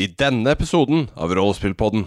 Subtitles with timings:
[0.00, 2.06] I denne episoden av Rollespillpodden.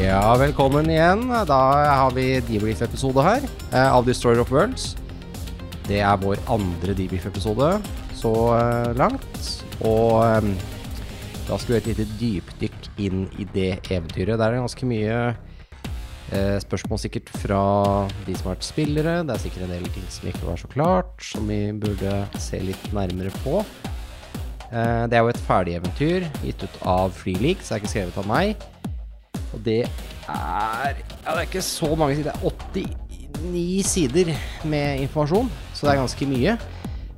[0.00, 1.28] Ja, velkommen igjen.
[1.28, 1.60] Da
[1.92, 4.94] har vi debrief-episode her eh, av Destroyer of Worlds.
[5.88, 7.68] Det er vår andre debrief-episode
[8.18, 9.38] så eh, langt.
[9.88, 10.48] Og eh,
[11.48, 14.36] da skal vi gjøre et lite dypdykk inn i det eventyret.
[14.36, 17.62] Det er ganske mye eh, spørsmål sikkert fra
[18.26, 19.14] de som har vært spillere.
[19.24, 22.60] Det er sikkert en del ting som ikke var så klart, som vi burde se
[22.60, 23.62] litt nærmere på.
[24.68, 28.18] Det er jo et ferdig eventyr gitt ut av Freeleak, så det er ikke skrevet
[28.20, 28.66] av meg.
[29.56, 29.88] Og det er
[30.28, 32.36] Ja, det er ikke så mange sider.
[32.74, 34.34] Det er 89 sider
[34.68, 36.56] med informasjon, så det er ganske mye.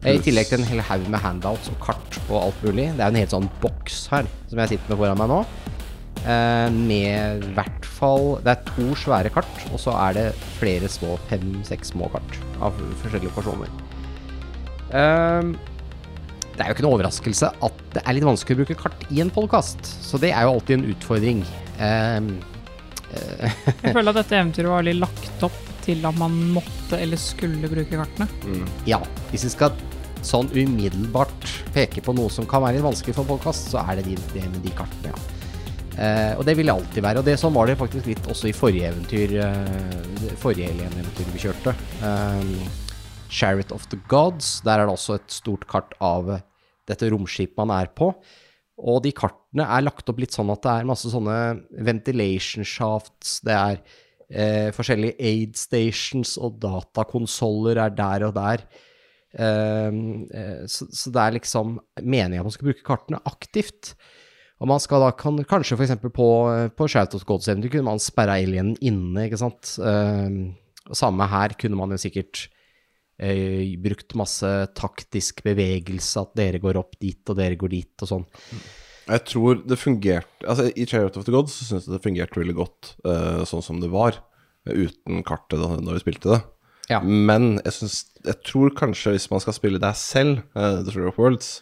[0.04, 2.86] Eh, I tillegg til en hel haug med handouts og kart og alt mulig.
[2.96, 5.40] Det er en helt sånn boks her som jeg sitter med foran meg nå.
[6.20, 10.26] Eh, med i hvert fall Det er to svære kart, og så er det
[10.58, 13.72] flere små, fem-seks små kart av forskjellige personer.
[14.92, 15.54] Eh,
[16.50, 19.22] det er jo ikke noe overraskelse at det er litt vanskelig å bruke kart i
[19.24, 21.40] en podkast, så det er jo alltid en utfordring.
[21.80, 27.70] Jeg føler at dette eventyret var litt lagt opp til at man måtte eller skulle
[27.70, 28.28] bruke kartene.
[28.88, 29.00] ja,
[29.30, 29.74] hvis vi skal
[30.26, 34.10] sånn umiddelbart peke på noe som kan være litt vanskelig for podkast, så er det
[34.10, 35.36] de, det med de kartene, ja.
[36.00, 37.20] Uh, og det vil det alltid være.
[37.20, 41.42] Og det sånn var det faktisk litt også i forrige eventyr, uh, forrige Alien-eventyr vi
[41.42, 41.74] kjørte.
[42.00, 42.54] Um,
[43.30, 44.60] Chariot of the Gods.
[44.64, 46.38] Der er det også et stort kart av
[46.88, 48.14] dette romskipet man er på.
[48.80, 51.36] Og de kartene er lagt opp litt sånn at det er masse sånne
[51.84, 53.82] ventilation shafts, det er
[54.30, 58.64] eh, forskjellige aid stations og datakonsoller er der og der.
[59.38, 63.94] Ehm, eh, så, så det er liksom meningen at man skal bruke kartene aktivt.
[64.60, 65.94] Og man skal da kan, kanskje f.eks.
[66.12, 66.30] på,
[66.76, 69.76] på Shout of Gods eventyr kunne man sperra alienen inne, ikke sant.
[69.80, 70.40] Eh,
[70.90, 72.48] og samme her kunne man jo sikkert
[73.20, 78.14] eh, brukt masse taktisk bevegelse, at dere går opp dit og dere går dit og
[78.14, 78.28] sånn.
[79.10, 82.40] Jeg tror det fungerte Altså, i Chariot of the Gods så syns jeg det fungerte
[82.40, 84.20] veldig godt uh, sånn som det var,
[84.68, 86.40] uten kartet da, da vi spilte det.
[86.90, 87.00] Ja.
[87.04, 91.10] Men jeg, synes, jeg tror kanskje hvis man skal spille deg selv, uh, The Story
[91.10, 91.60] of Worlds,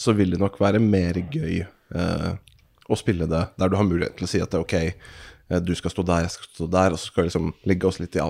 [0.00, 1.64] så vil det nok være mer gøy
[1.96, 2.32] uh,
[2.88, 5.04] å spille det der du har mulighet til å si at det er ok,
[5.60, 7.98] du skal stå der, jeg skal stå der, og så skal vi liksom ligge oss
[8.00, 8.22] litt i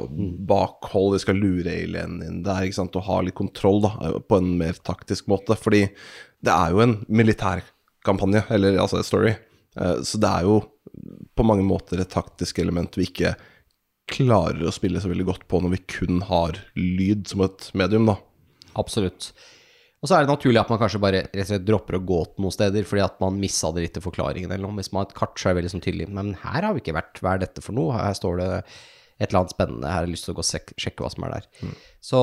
[0.48, 3.92] bakhold, vi skal lure alienen inn der, ikke sant, og ha litt kontroll, da,
[4.26, 5.54] på en mer taktisk måte.
[5.58, 5.84] Fordi
[6.42, 6.96] det er jo en
[8.02, 9.34] militærkampanje, eller altså et story,
[9.80, 10.60] Eh, så det er jo
[11.36, 13.34] på mange måter et taktisk element vi ikke
[14.12, 18.10] klarer å spille så veldig godt på når vi kun har lyd som et medium,
[18.10, 18.18] da.
[18.78, 19.30] Absolutt.
[20.02, 22.18] Og så er det naturlig at man kanskje bare rett og slett dropper å gå
[22.26, 24.80] til noen steder fordi at man missa det litt i forklaringen eller noe.
[24.80, 26.08] Hvis man har et kart, så er det veldig sånn tydelig.
[26.10, 27.20] Men her har vi ikke vært.
[27.22, 27.94] Hva er dette for noe?
[27.94, 29.86] Her står det et eller annet spennende.
[29.86, 31.46] Her har jeg lyst til å gå og sjekke hva som er der.
[32.02, 32.22] Så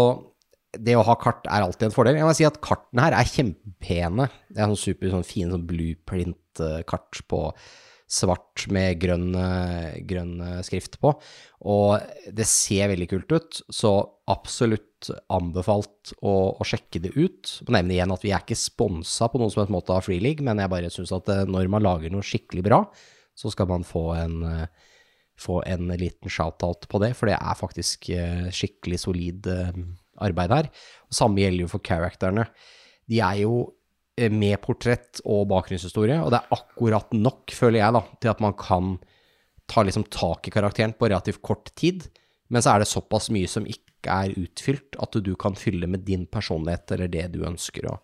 [0.78, 2.20] det å ha kart er alltid en fordel.
[2.20, 4.30] Jeg må si at kartene her er kjempepene.
[4.50, 7.44] Det er sånn super sånn fine sånn blueprint-kart på
[8.10, 11.14] svart med grønn, eh, grønn eh, skrift på.
[11.70, 13.94] Og det ser veldig kult ut, så
[14.30, 17.54] absolutt anbefalt å, å sjekke det ut.
[17.62, 20.04] Jeg må nevne igjen at vi er ikke sponsa på noen som helst måte av
[20.06, 22.84] Free men jeg bare syns at eh, når man lager noe skikkelig bra,
[23.38, 24.68] så skal man få en, eh,
[25.40, 29.84] få en liten shout-out på det, for det er faktisk eh, skikkelig solid eh,
[30.26, 30.70] arbeid her.
[31.10, 32.48] Og samme gjelder jo for characterne.
[33.10, 33.54] De er jo
[34.20, 38.44] eh, med portrett og bakgrunnshistorie, og det er akkurat nok, føler jeg, da, til at
[38.46, 38.98] man kan
[39.70, 42.08] ta liksom tak i karakteren på relativt kort tid,
[42.50, 46.06] men så er det såpass mye som ikke er utfylt, at du kan fylle med
[46.08, 47.98] din personlighet eller det du ønsker å,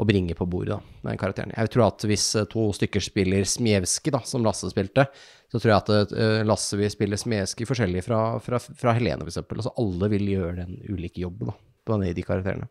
[0.00, 1.52] å bringe på bordet da, med den karakteren.
[1.56, 5.08] Jeg tror at hvis eh, to stykker spiller Smjevskij, som Lasse spilte,
[5.52, 9.62] så tror jeg at eh, Lasse vil spille smeske forskjellig fra, fra, fra Helene, eksempel.
[9.62, 12.68] Altså alle vil gjøre den ulike jobben da, på de karakterene.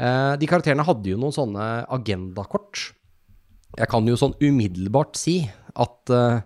[0.00, 2.88] Eh, de karakterene hadde jo noen sånne agendakort.
[3.76, 5.42] Jeg kan jo sånn umiddelbart si
[5.80, 6.40] at eh,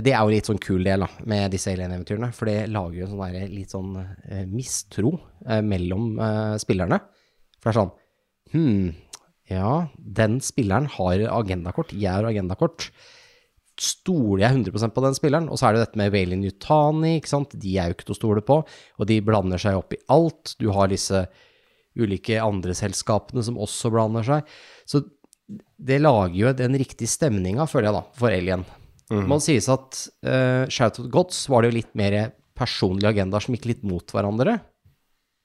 [0.00, 3.08] det er jo litt sånn kul del da, med disse alien-eventyrene, for det lager jo
[3.10, 7.00] sånn der, litt sånn eh, mistro eh, mellom eh, spillerne.
[7.58, 7.98] For det er sånn
[8.52, 8.92] Hm,
[9.48, 12.90] ja, den spilleren har agendakort, jeg har agendakort.
[13.80, 15.48] Stoler jeg 100% på den spilleren?
[15.48, 17.56] Og så er det dette med Waylon Yutani, ikke sant.
[17.58, 20.54] De er jo ikke til å stole på, og de blander seg opp i alt.
[20.60, 21.24] Du har disse
[21.98, 24.54] ulike andre selskapene som også blander seg.
[24.88, 25.02] Så
[25.82, 28.64] det lager jo den riktige stemninga, føler jeg, da, for Alien.
[29.12, 32.14] Man sies at uh, Shout of Gods var det jo litt mer
[32.56, 34.60] personlige agendaer som gikk litt mot hverandre.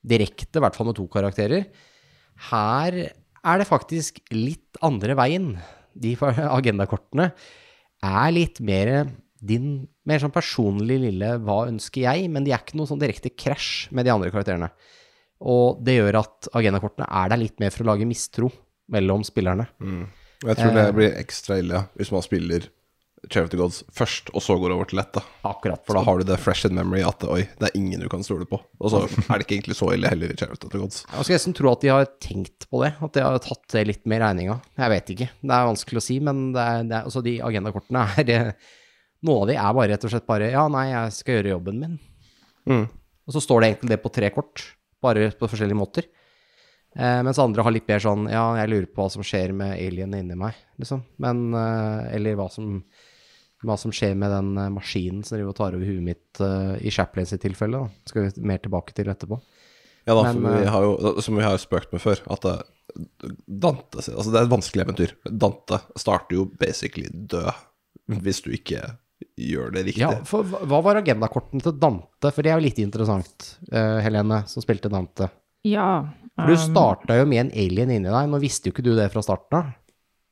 [0.08, 1.66] direkte, i hvert fall med to karakterer.
[2.48, 5.50] Her er det faktisk litt andre veien.
[5.98, 6.14] De
[6.60, 7.32] agendakortene
[8.06, 9.08] er litt mer
[9.38, 13.30] din mer sånn personlig lille 'hva ønsker jeg', men de er ikke noe sånn direkte
[13.30, 14.70] krasj med de andre karakterene.
[15.42, 18.50] Og det gjør at agendakortene er der litt mer for å lage mistro
[18.90, 19.68] mellom spillerne.
[19.80, 20.08] Mm.
[20.46, 22.70] Jeg tror det blir ekstra ille hvis man spiller
[23.32, 25.12] Chair of the Gods først, og så går det over til lett.
[25.16, 28.04] da Akkurat For da har du det fresh in memory at oi, det er ingen
[28.04, 28.60] du kan stole på.
[28.80, 31.04] Og så er det ikke egentlig så ille heller i Chair of the Gods.
[31.12, 33.86] Jeg skal nesten tro at de har tenkt på det, at de har tatt det
[33.92, 34.60] litt med i regninga.
[34.80, 37.38] Jeg vet ikke, det er vanskelig å si, men det er, det er, altså de
[37.52, 38.52] agendakortene er eh,
[39.26, 41.80] Noen av de er bare rett og slett bare Ja, nei, jeg skal gjøre jobben
[41.82, 41.96] min.
[42.70, 42.84] Mm.
[43.26, 44.62] Og så står det egentlig det på tre kort,
[45.02, 46.06] bare på forskjellige måter.
[46.98, 49.76] Eh, mens andre har litt mer sånn Ja, jeg lurer på hva som skjer med
[49.76, 51.04] alienene inni meg, liksom.
[51.22, 52.80] Men eh, Eller hva som,
[53.66, 56.76] hva som skjer med den eh, maskinen som driver og tar over huet mitt uh,
[56.78, 57.80] i Chaplains sitt tilfelle.
[57.80, 58.10] Da.
[58.10, 59.40] Skal vi mer tilbake til etterpå.
[60.08, 62.22] Ja da, Men, for vi eh, har jo, som vi har jo spøkt med før,
[62.32, 62.46] at
[63.46, 65.16] Dante Altså, det er et vanskelig eventyr.
[65.26, 67.66] Dante starter jo basically død
[68.24, 68.86] hvis du ikke
[69.36, 70.06] gjør det riktig.
[70.06, 72.30] Ja, for hva var agendakortene til Dante?
[72.30, 75.28] For det er jo litt interessant, uh, Helene, som spilte Dante.
[75.68, 76.06] Ja.
[76.38, 78.30] For du um, starta jo med en alien inni deg.
[78.32, 79.74] Nå visste jo ikke du det fra starten av.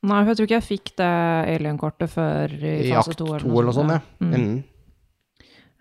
[0.06, 1.12] Nei, for jeg tror ikke jeg fikk det
[1.56, 3.26] alien-kortet før i fase to.
[3.26, 4.00] to eller noe sånt, ja.
[4.22, 4.34] Mm.
[4.36, 4.58] Mm.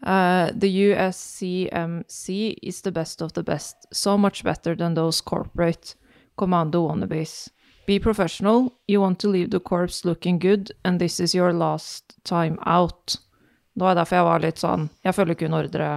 [0.05, 5.95] Uh, the USCMC is the best of the best, so much better than those corporate
[6.37, 7.49] commando wannabes.
[7.87, 12.15] Be professional, you want to leave the corpse looking good, and this is your last
[12.23, 13.17] time out.
[13.75, 15.89] Det var derfor jeg var litt sånn Jeg følger kun ordre,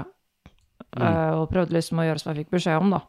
[0.98, 3.00] uh, og prøvde liksom å gjøre som jeg fikk beskjed om, da.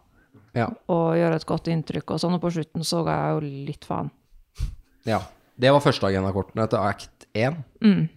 [0.56, 0.70] Ja.
[0.92, 3.88] Og gjøre et godt inntrykk og sånn, og på slutten så ga jeg jo litt
[3.88, 4.12] faen.
[5.08, 5.22] Ja.
[5.60, 7.58] Det var første agendakortene til Act 1.
[7.84, 8.08] Mm.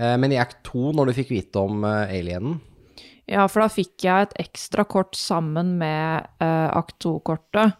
[0.00, 2.60] Eh, men i Act 2, når du fikk vite om eh, alienen
[3.30, 7.76] Ja, for da fikk jeg et ekstra kort sammen med uh, act 2-kortet.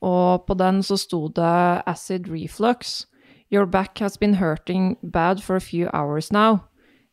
[0.00, 3.04] Og på den så sto det acid reflux.
[3.52, 6.64] Your back has been hurting bad for a few hours now.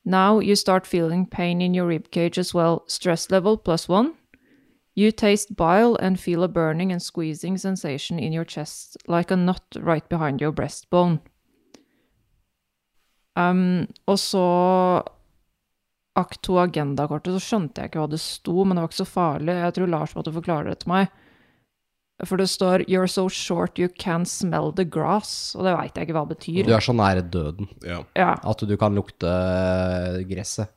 [0.06, 2.84] Now you start feeling pain in your ribcage as well.
[2.88, 4.14] Stress level plus one.
[5.02, 9.38] You taste bile and feel a burning and squeezing sensation in your chest, like a
[9.38, 11.20] knot right behind your breastbone.
[13.40, 14.44] Um, og så
[16.20, 19.08] akt 2 agendakortet, så skjønte jeg ikke hva det sto, men det var ikke så
[19.08, 19.56] farlig.
[19.64, 21.08] Jeg tror Lars måtte forklare det til meg.
[22.28, 26.06] For det står 'You're so short you can smell the grass', og det veit jeg
[26.06, 26.68] ikke hva det betyr.
[26.68, 28.04] Du er så nære døden Ja.
[28.16, 30.70] Ja, at du kan lukte eh, gresset.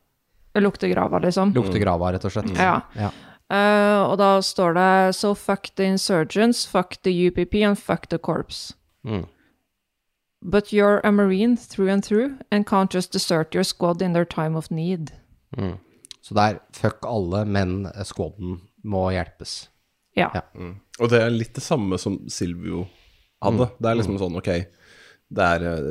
[0.57, 1.53] Lukte grava, liksom.
[1.53, 2.57] Lukte grava, rett og slett.
[2.57, 2.81] Ja.
[2.95, 3.11] Ja.
[3.53, 8.19] Eh, og da står det 'So fuck the insurgents, fuck the UPP and fuck the
[8.19, 8.73] corps'.
[9.05, 9.27] Mm.
[10.43, 14.27] But you're a marine through and through, and can't just desert your squad in their
[14.27, 15.13] time of need.
[15.57, 15.79] Mm.
[16.21, 19.69] Så det er fuck alle, men eh, squaden må hjelpes.
[20.17, 20.31] Ja.
[20.35, 20.41] Ja.
[20.55, 20.81] Mm.
[21.01, 22.87] Og det er litt det samme som Silvio
[23.43, 23.69] hadde.
[23.79, 24.51] Det er liksom sånn, ok,
[25.35, 25.91] det er eh,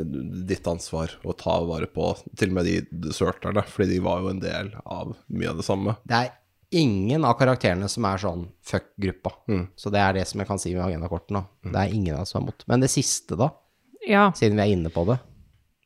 [0.50, 2.77] ditt ansvar å ta vare på til og med de
[3.07, 5.97] deserterne, fordi de var jo en del av mye av det samme.
[6.07, 6.31] Det er
[6.75, 9.34] ingen av karakterene som er sånn fuck gruppa.
[9.50, 9.66] Mm.
[9.80, 11.44] Så det er det som jeg kan si med agendakortene.
[11.66, 12.66] Det er ingen av dem som er mot.
[12.72, 13.50] Men det siste, da,
[14.08, 14.30] ja.
[14.38, 15.18] siden vi er inne på det,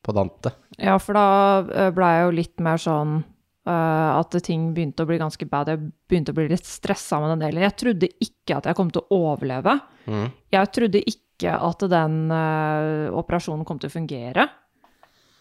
[0.04, 0.54] på Dante.
[0.78, 1.26] Ja, for da
[1.74, 5.72] eh, ble jeg jo litt mer sånn uh, at ting begynte å bli ganske bad.
[5.72, 7.66] Jeg begynte å bli litt stressa med den delen.
[7.66, 9.78] Jeg trodde ikke at jeg kom til å overleve.
[10.08, 10.30] Mm.
[10.54, 14.48] Jeg trodde ikke at den uh, operasjonen kom til å fungere.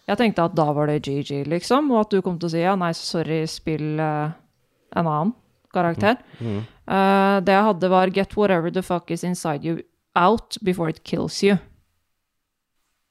[0.08, 2.62] Jeg tenkte at da var det GG, liksom, og at du kom til å si
[2.62, 4.36] ja, nei, sorry, spill eh,
[4.96, 5.34] en annen
[5.74, 6.18] karakter.
[6.40, 6.60] Mm.
[6.88, 9.82] Uh, det jeg hadde, var get whatever the fuck is inside you
[10.16, 11.58] out before it kills you.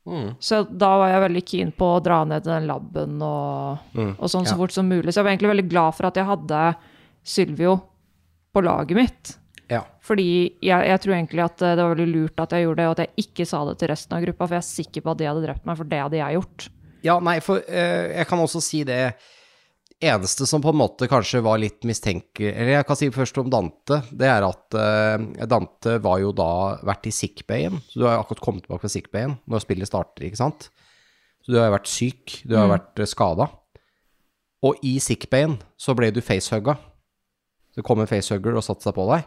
[0.06, 0.34] Mm.
[0.38, 4.12] Så da var jeg veldig keen på å dra ned til den laben og, Mm.
[4.18, 4.56] og sånn så Ja.
[4.56, 5.10] fort som mulig.
[5.12, 6.76] Så jeg var egentlig veldig glad for at jeg hadde
[7.24, 7.80] Sylvio
[8.54, 9.36] på laget mitt.
[9.68, 9.82] Ja.
[10.00, 12.86] Fordi jeg, jeg tror egentlig at eh, det var veldig lurt at jeg gjorde det,
[12.86, 15.10] og at jeg ikke sa det til resten av gruppa, for jeg er sikker på
[15.10, 16.68] at de hadde drept meg, for det hadde jeg gjort.
[17.02, 19.14] Ja, nei, for uh, jeg kan også si det
[20.02, 23.48] eneste som på en måte kanskje var litt mistenkelig Eller jeg kan si først om
[23.52, 24.02] Dante.
[24.12, 26.48] Det er at uh, Dante var jo da
[26.84, 27.78] vært i sickbayen.
[27.88, 30.68] Så du har jo akkurat kommet tilbake fra sickbayen når spillet starter, ikke sant?
[31.46, 32.74] Så du har jo vært syk, du har Mm.
[32.76, 33.46] vært uh, skada.
[34.66, 36.74] Og i sickbayen så ble du facehugga.
[37.76, 39.24] Så kom en facehugger og satte seg på deg.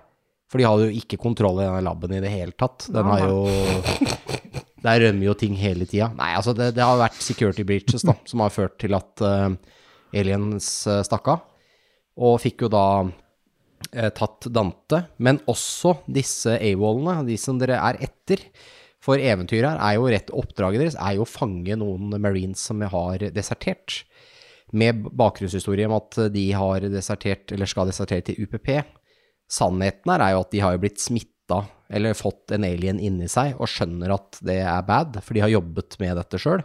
[0.49, 2.87] For de hadde jo ikke kontroll i denne laben i det hele tatt.
[2.89, 3.43] Den har jo
[4.85, 6.07] Der rømmer jo ting hele tida.
[6.15, 9.49] Nei, altså, det, det har vært security breaches da, som har ført til at eh,
[10.15, 11.45] aliens uh, stakk av.
[12.19, 12.85] Og fikk jo da
[13.95, 18.43] eh, tatt Dante, men også disse AWOL-ene, de som dere er etter.
[18.99, 22.83] For eventyret her er jo rett Oppdraget deres er jo å fange noen marines som
[22.83, 24.01] har desertert.
[24.75, 28.73] Med bakgrunnshistorie om at de har desertert, eller skal desertere til UPP.
[29.49, 33.31] Sannheten her er jo at de har jo blitt smitta, eller fått en alien inni
[33.31, 36.61] seg, og skjønner at det er bad, for de har jobbet med dette sjøl.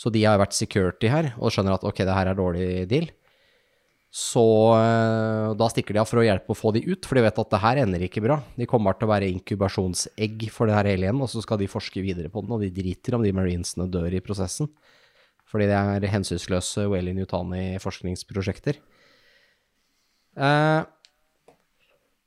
[0.00, 3.10] Så de har vært security her, og skjønner at ok, det her er dårlig deal.
[4.10, 4.42] Så
[4.74, 7.36] øh, da stikker de av for å hjelpe å få de ut, for de vet
[7.42, 8.40] at det her ender ikke bra.
[8.58, 12.02] De kommer til å være inkubasjonsegg for det her alienen, og så skal de forske
[12.02, 14.72] videre på den, og de driter om de marinesene dør i prosessen.
[15.50, 18.80] Fordi det er hensynsløse Whaley Newtani-forskningsprosjekter.
[20.40, 20.80] Eh,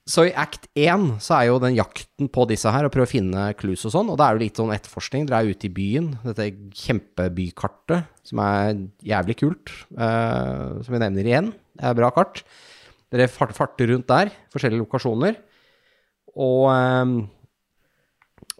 [0.09, 3.11] så i act 1 så er jo den jakten på disse her, å prøve å
[3.13, 5.27] finne clues og sånn, og det er jo litt sånn etterforskning.
[5.29, 6.49] Dere er ute i byen, dette
[6.81, 8.73] kjempebykartet, som er
[9.07, 11.53] jævlig kult, eh, som vi nevner igjen.
[11.79, 12.43] Det er bra kart.
[13.13, 15.39] Dere fart- farter rundt der, forskjellige lokasjoner,
[16.35, 17.15] og eh,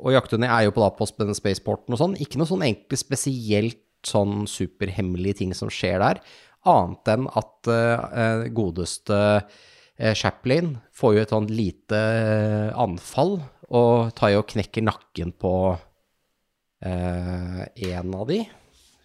[0.03, 2.15] og jakthundene er jo på, da, på den spaceporten og sånn.
[2.23, 6.19] Ikke noe sånn egentlig spesielt sånn superhemmelige ting som skjer der,
[6.67, 9.61] annet enn at eh, godeste eh,
[10.17, 13.37] Chaplin får jo et sånn lite eh, anfall,
[13.73, 15.51] og tar jo og knekker nakken på
[16.83, 18.41] eh, en av de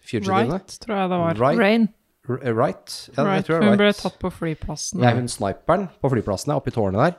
[0.09, 0.57] fugitivene.
[0.57, 1.39] Right, tror jeg det var.
[1.39, 1.59] Right.
[1.61, 1.87] Rain.
[2.29, 2.95] R- eh, right.
[3.15, 3.47] Ja, Right.
[3.49, 5.03] Hun ble tatt på flyplassen.
[5.05, 7.15] Er hun sniperen på flyplassen oppi tårnet der.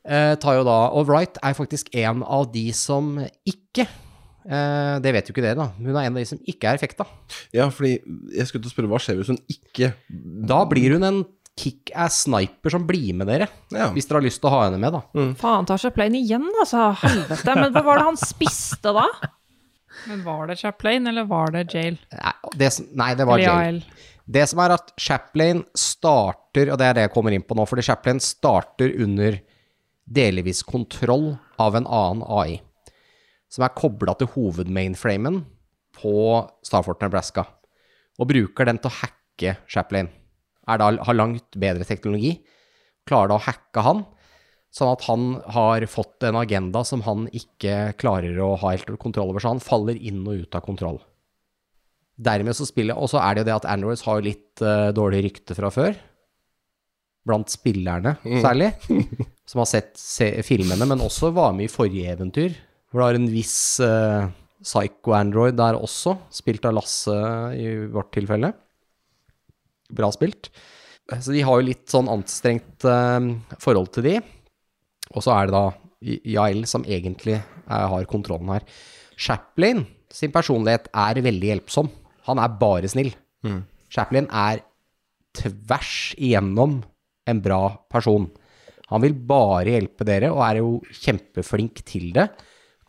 [0.00, 5.12] Eh, tar jo da, og Wright er faktisk en av de som ikke eh, Det
[5.12, 5.66] vet jo ikke dere, da.
[5.76, 7.04] Hun er en av de som ikke er effekta.
[7.52, 7.98] Ja, fordi
[8.32, 9.90] jeg skulle til å spørre hva skjer hvis hun ikke
[10.48, 11.20] Da blir hun en
[11.60, 13.46] kickass sniper som blir med dere.
[13.74, 13.90] Ja.
[13.94, 15.26] Hvis dere har lyst til å ha henne med, da.
[15.40, 16.86] Faen, tar Chaplain igjen, altså.
[17.02, 17.56] Helvete.
[17.60, 19.04] Men hva var det han spiste da?
[20.08, 21.98] Men var det Chaplain, eller var det Jail?
[22.14, 23.82] Nei, det, som- nei, det var jail.
[24.30, 27.64] Det som er at Chaplain starter, og det er det jeg kommer inn på nå,
[27.66, 29.40] fordi Chaplain starter under
[30.06, 32.60] delvis kontroll av en annen AI,
[33.50, 35.42] som er kobla til hovedmainframen
[35.98, 36.14] på
[36.64, 37.44] Starfort Nebraska,
[38.20, 40.08] og bruker den til å hacke Chaplin.
[40.70, 42.36] Er da, har langt bedre teknologi,
[43.08, 44.04] klarer da å hacke han,
[44.74, 49.32] sånn at han har fått en agenda som han ikke klarer å ha helt kontroll
[49.32, 51.00] over, så han faller inn og ut av kontroll.
[52.20, 55.22] Dermed så spiller Og så er det jo det at Androids har litt uh, dårlig
[55.24, 55.94] rykte fra før.
[57.26, 58.74] Blant spillerne, særlig.
[59.48, 62.58] Som har sett se, filmene, men også var med i forrige eventyr.
[62.90, 64.28] Hvor det har en viss uh,
[64.60, 67.16] Psycho-Android der også, spilt av Lasse
[67.56, 68.52] i vårt tilfelle.
[69.96, 70.50] Bra spilt.
[71.10, 73.30] Så de har jo litt sånn anstrengt eh,
[73.62, 74.16] forhold til de.
[75.10, 75.64] Og så er det da
[76.00, 78.66] Yael som egentlig er, har kontrollen her.
[79.20, 81.90] Chaplin sin personlighet er veldig hjelpsom.
[82.28, 83.12] Han er bare snill.
[83.90, 84.62] Chaplin er
[85.36, 86.80] tvers igjennom
[87.30, 88.28] en bra person.
[88.90, 90.70] Han vil bare hjelpe dere, og er jo
[91.04, 92.26] kjempeflink til det.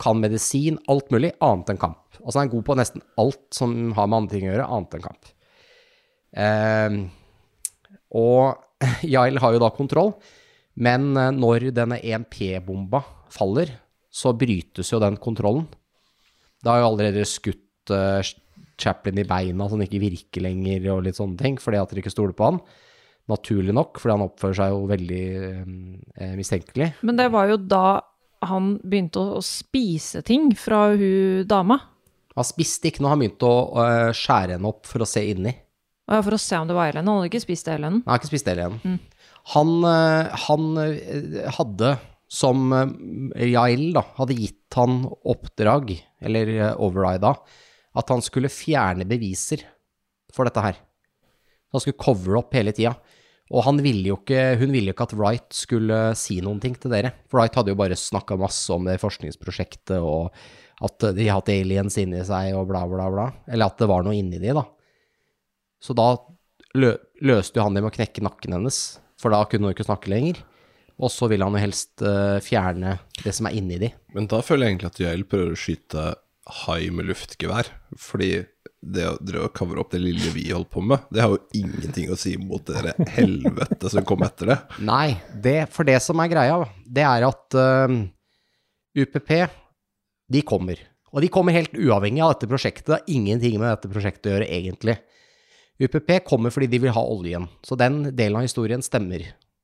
[0.02, 2.00] Kan medisin, alt mulig, annet enn kamp.
[2.22, 4.98] Altså han er god på nesten alt som har med andre ting å gjøre, annet
[4.98, 5.32] enn kamp.
[6.32, 7.00] Eh,
[8.18, 8.82] og
[9.14, 10.14] Yael har jo da kontroll,
[10.82, 13.74] men eh, når denne EMP-bomba faller,
[14.12, 15.68] så brytes jo den kontrollen.
[16.62, 18.22] Det har jo allerede skutt eh,
[18.82, 22.02] Chaplin i beina så han ikke virker lenger, og litt sånne ting, fordi at dere
[22.04, 22.62] ikke stoler på han.
[23.30, 26.90] Naturlig nok, fordi han oppfører seg jo veldig eh, mistenkelig.
[27.06, 27.86] Men det var jo da
[28.50, 31.78] han begynte å, å spise ting fra hun dama.
[32.34, 35.54] Han spiste ikke noe, han begynte å eh, skjære henne opp for å se inni.
[36.10, 37.08] Og For å se om det var Ellen.
[37.08, 38.02] Han hadde ikke spist Ellen.
[38.04, 39.00] Han har ikke spist det igjen.
[39.54, 41.96] Han, eh, han eh, hadde,
[42.32, 47.36] som eh, Yael da, hadde gitt han oppdrag, eller eh, overrida,
[47.98, 49.66] at han skulle fjerne beviser
[50.32, 50.78] for dette her.
[51.72, 52.94] Han skulle cover opp hele tida.
[53.52, 56.94] Og han ville ikke, hun ville jo ikke at Wright skulle si noen ting til
[56.94, 57.12] dere.
[57.28, 60.32] For Wright hadde jo bare snakka masse om det forskningsprosjektet, og
[60.88, 63.28] at de hadde aliens inni seg, og bla, bla, bla.
[63.52, 64.64] Eller at det var noe inni de, da.
[65.82, 66.14] Så da
[66.78, 68.80] lø løste jo han det med å knekke nakken hennes,
[69.22, 70.40] for da kunne hun ikke snakke lenger.
[71.02, 73.92] Og så vil han jo helst uh, fjerne det som er inni de.
[74.16, 76.08] Men da føler jeg egentlig at Yael prøver å skyte
[76.62, 77.70] hai med luftgevær.
[77.98, 78.32] Fordi
[78.82, 81.42] det å drive og cover opp det lille vi holdt på med, det har jo
[81.58, 84.58] ingenting å si mot det helvete som kom etter det.
[84.86, 87.98] Nei, det, for det som er greia, det er at uh,
[88.98, 89.36] UPP,
[90.32, 90.82] de kommer.
[91.12, 92.88] Og de kommer helt uavhengig av dette prosjektet.
[92.88, 94.98] Det har ingenting med dette prosjektet å gjøre, egentlig.
[95.82, 97.48] UPP kommer fordi de vil ha oljen.
[97.66, 99.22] Så den delen av historien stemmer.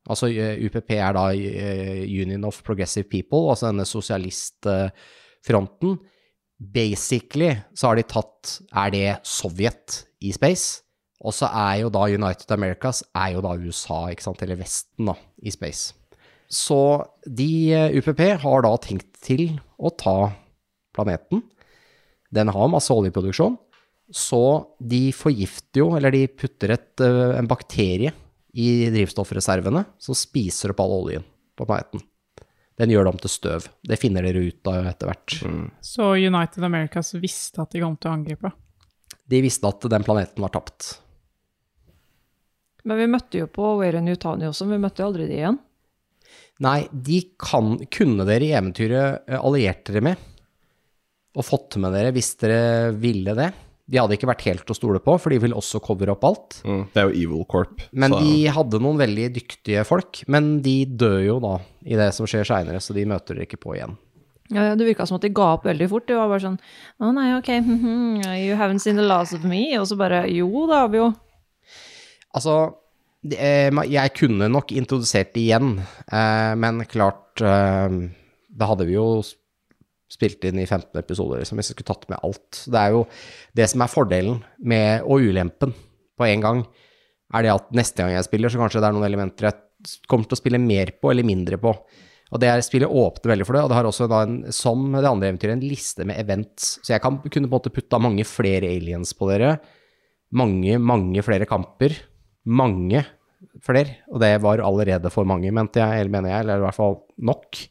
[0.08, 5.98] Altså eh, UPP er da eh, Union of Progressive People, altså denne sosialistfronten.
[6.58, 10.88] Basically så har de tatt Er det Sovjet i space?
[11.26, 15.10] Og så er jo da United Americas er jo da USA, ikke sant, eller Vesten,
[15.10, 15.96] da, i space.
[16.48, 16.80] Så
[17.26, 20.32] de eh, UPP har da tenkt til å ta
[20.96, 21.42] planeten.
[22.34, 23.58] Den har masse oljeproduksjon.
[24.14, 24.42] Så
[24.80, 28.14] de forgifter jo, eller de putter et, eh, en bakterie
[28.58, 31.26] i drivstoffreservene som spiser opp all oljen.
[31.58, 32.04] på planeten.
[32.78, 33.64] Den gjør det om til støv.
[33.82, 35.34] Det finner dere ut av etter hvert.
[35.82, 38.52] Så United Americas visste at de kom til å angripe.
[39.26, 41.00] De visste at den planeten var tapt.
[42.86, 45.58] Men vi møtte jo på Wayron Yutani også, men vi møtte jo aldri de igjen.
[46.64, 50.22] Nei, de kan, kunne dere i eventyret eh, alliert dere med,
[51.38, 53.50] og fått med dere hvis dere ville det.
[53.90, 56.26] De hadde ikke vært helt til å stole på, for de vil også cover opp
[56.28, 56.58] alt.
[56.68, 57.82] Mm, det er jo Evil Corp.
[57.94, 60.24] Men så- de hadde noen veldig dyktige folk.
[60.28, 61.54] Men de dør jo da
[61.86, 63.96] i det som skjer seinere, så de møter dere ikke på igjen.
[64.50, 66.06] Ja, det virka som at de ga opp veldig fort.
[66.08, 66.60] De var bare sånn
[67.04, 67.50] Å nei, ok,
[68.48, 69.76] you haven't seen the last of me.
[69.78, 71.14] Og så bare Jo, det har vi jo.
[72.36, 72.76] Altså,
[73.24, 75.80] det, eh, jeg kunne nok introdusert det igjen,
[76.12, 77.90] eh, men klart eh,
[78.58, 79.22] Da hadde vi jo
[80.12, 82.64] spilt inn i 15 episoder, liksom, hvis jeg skulle tatt med alt.
[82.66, 83.06] Det er jo
[83.60, 85.74] det som er fordelen med, og ulempen
[86.18, 86.66] på en gang,
[87.36, 90.30] er det at neste gang jeg spiller, så kanskje det er noen elementer jeg kommer
[90.30, 91.74] til å spille mer på eller mindre på.
[92.28, 95.08] Og det er spillet åpner veldig for det, og det har også en, som det
[95.08, 96.74] andre eventyret, en liste med events.
[96.84, 99.58] Så jeg kan kunne på en måte putta mange flere aliens på dere.
[100.36, 101.96] Mange, mange flere kamper.
[102.48, 103.06] Mange
[103.64, 104.02] flere.
[104.12, 107.00] Og det var allerede for mange, mente jeg, eller mener jeg, eller i hvert fall
[107.30, 107.62] nok.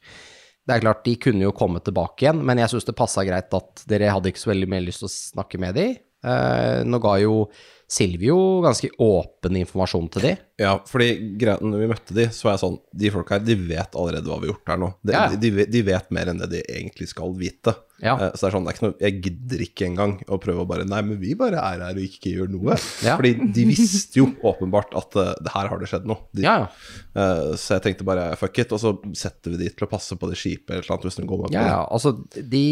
[0.67, 3.53] Det er klart, de kunne jo komme tilbake igjen, men jeg syns det passa greit
[3.55, 5.85] at dere hadde ikke så veldig mer lyst til å snakke med de.
[6.27, 7.45] Eh, nå ga jo
[7.87, 10.33] Silvio ganske åpen informasjon til de.
[10.59, 13.55] Ja, fordi greia når vi møtte de, så var jeg sånn De folka her, de
[13.69, 14.89] vet allerede hva vi har gjort her nå.
[15.07, 15.21] De, Ja.
[15.31, 17.77] de, de, de vet mer enn det de egentlig skal vite.
[18.03, 18.15] Ja.
[18.21, 20.65] Eh, Så det er sånn, det er ikke noe Jeg gidder ikke engang å prøve
[20.65, 22.77] å bare Nei, men vi bare er her og ikke gjør noe.
[23.07, 23.15] Ja.
[23.17, 26.27] Fordi de visste jo åpenbart at uh, det her har det skjedd noe.
[26.37, 26.69] De, Ja, ja.
[27.17, 30.19] Uh, så jeg tenkte bare fuck it, og så setter vi de til å passe
[30.21, 32.67] på det skipet eller noe hvis de går med på Ja, ja, altså de,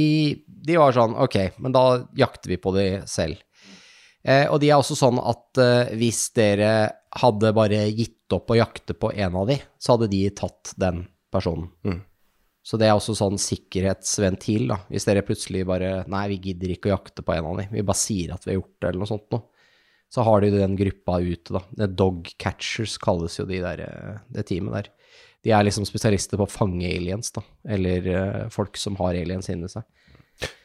[0.47, 1.85] de var sånn, ok, men da
[2.21, 3.41] jakter vi på de selv.
[4.25, 6.71] Eh, og de er også sånn at eh, hvis dere
[7.21, 11.05] hadde bare gitt opp å jakte på en av de, så hadde de tatt den
[11.35, 11.69] personen.
[11.85, 11.99] Mm.
[12.65, 14.79] Så det er også sånn sikkerhetsventil, da.
[14.89, 17.75] Hvis dere plutselig bare Nei, vi gidder ikke å jakte på en av dem.
[17.75, 19.45] vi bare sier at vi har gjort det, eller noe sånt noe.
[20.15, 21.61] Så har de den gruppa ute, da.
[21.83, 24.89] Det dog catchers kalles jo de der, eh, det teamet der.
[25.45, 27.43] De er liksom spesialister på å fange aliens, da.
[27.69, 29.85] Eller uh, folk som har aliens inni seg.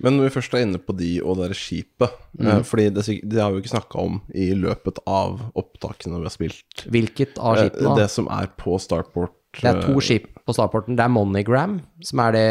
[0.02, 2.62] Men når vi først er inne på de og det skipet Mm.
[2.64, 6.32] Fordi det, det har vi jo ikke snakka om i løpet av opptakene vi har
[6.32, 6.84] spilt.
[6.88, 7.96] Hvilket av skipene?
[8.00, 9.36] Det som er på Starport.
[9.58, 10.94] Det er to eh, skip på Starporten.
[10.98, 12.50] Det er Monogram, som er det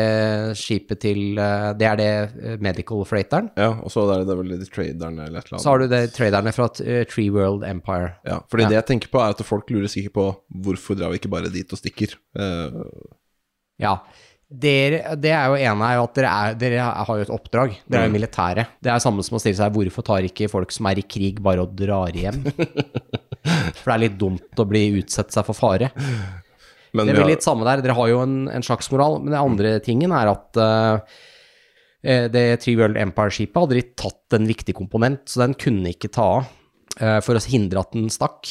[0.58, 2.08] skipet til eh, Det er det
[2.42, 3.52] eh, medical freighteren.
[3.58, 5.64] Ja, og så er det vel de traderne eller et eller annet.
[5.64, 8.16] Så har du det traderne fra eh, Tree World Empire.
[8.26, 8.72] Ja, fordi Ja.
[8.74, 10.26] det jeg tenker på er at folk lurer sikkert på
[10.66, 12.18] hvorfor drar vi ikke bare dit og stikker.
[12.38, 12.82] Uh.
[13.78, 14.00] Ja.
[14.48, 17.74] Dere, det er jo ene er jo at dere, er, dere har jo et oppdrag.
[17.84, 18.64] Dere er jo militære.
[18.80, 21.42] Det er samme som å stille seg hvorfor tar ikke folk som er i krig,
[21.44, 22.42] bare og drar hjem?
[23.78, 25.90] For det er litt dumt å bli utsette seg for fare.
[26.98, 27.82] Men Det blir har, litt samme der.
[27.84, 29.18] Dere har jo en, en slags moral.
[29.22, 31.18] Men den andre tingen er at uh,
[32.34, 36.48] det Trivial Empire-skipet hadde de tatt en viktig komponent, så den kunne ikke ta av
[37.00, 38.50] uh, for å hindre at den stakk.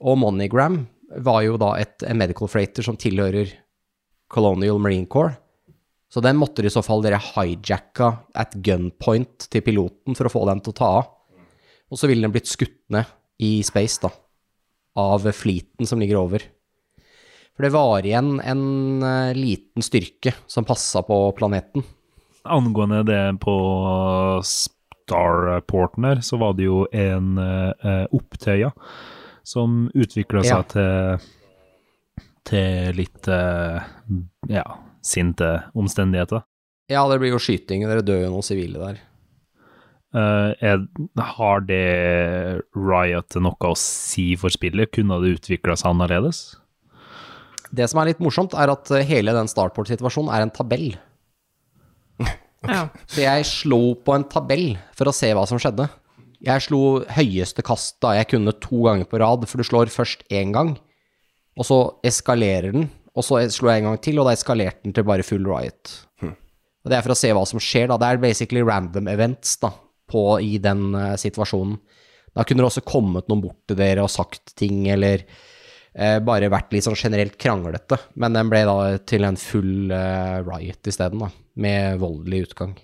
[0.00, 0.84] Og Monogram
[1.20, 3.52] var jo da et, en medical freighter som tilhører
[4.30, 5.34] Colonial Marine Corps.
[6.10, 10.42] Så den måtte i så fall dere hijacka at gunpoint til piloten for å få
[10.48, 11.10] den til å ta av.
[11.90, 13.06] Og så ville den blitt skutt ned
[13.42, 14.10] i space, da.
[14.98, 16.42] Av fleeten som ligger over.
[17.56, 21.84] For det var igjen en eh, liten styrke som passa på planeten.
[22.44, 23.54] Angående det på
[24.46, 28.70] Starporten her, så var det jo en uh, opptøya
[29.44, 30.62] som utvikla seg Ja.
[30.72, 33.84] til, til litt uh,
[34.48, 34.64] ja,
[35.04, 36.46] sinte omstendigheter.
[36.90, 39.02] Ja, det blir jo skyting, dere dør jo noen sivile der.
[40.16, 40.80] Uh, er,
[41.36, 41.84] har det
[42.74, 44.90] Riot noe å si for spillet?
[44.96, 46.56] Kunne det utvikla seg annerledes?
[47.74, 50.92] Det som er litt morsomt, er at eh, hele den startport-situasjonen er en tabell.
[52.60, 52.90] Ja.
[53.08, 55.86] Så jeg slo på en tabell for å se hva som skjedde.
[56.44, 60.26] Jeg slo høyeste kast da jeg kunne to ganger på rad, for du slår først
[60.28, 60.74] én gang,
[61.56, 64.92] og så eskalerer den, og så slo jeg en gang til, og da eskalerte den
[64.92, 65.94] til bare full riot.
[66.80, 67.98] Og det er for å se hva som skjer, da.
[68.00, 69.72] Det er basically random events, da,
[70.10, 71.76] på, i den uh, situasjonen.
[72.36, 75.24] Da kunne det også kommet noen bort til dere og sagt ting, eller
[76.24, 77.96] bare vært litt sånn generelt kranglete.
[78.14, 78.76] Men den ble da
[79.08, 82.76] til en full eh, riot isteden, da, med voldelig utgang.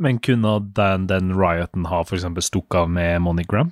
[0.00, 2.26] Men kunne den, den Rioten ha f.eks.
[2.48, 3.70] stukket av med Monogram?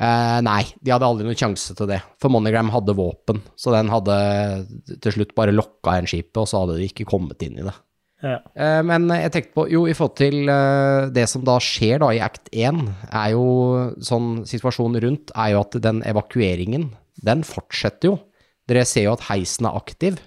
[0.00, 1.98] Eh, nei, de hadde aldri noen sjanse til det.
[2.22, 4.16] For Monogram hadde våpen, så den hadde
[5.02, 7.74] til slutt bare lokka igjen skipet, og så hadde de ikke kommet inn i det.
[8.20, 8.36] Ja.
[8.52, 12.12] Eh, men jeg tenkte på, jo, i forhold til eh, det som da skjer da
[12.14, 13.44] i Act 1, er jo
[14.04, 16.90] sånn situasjonen rundt, er jo at den evakueringen,
[17.24, 18.18] den fortsetter jo.
[18.68, 20.18] Dere ser jo at heisen er aktiv.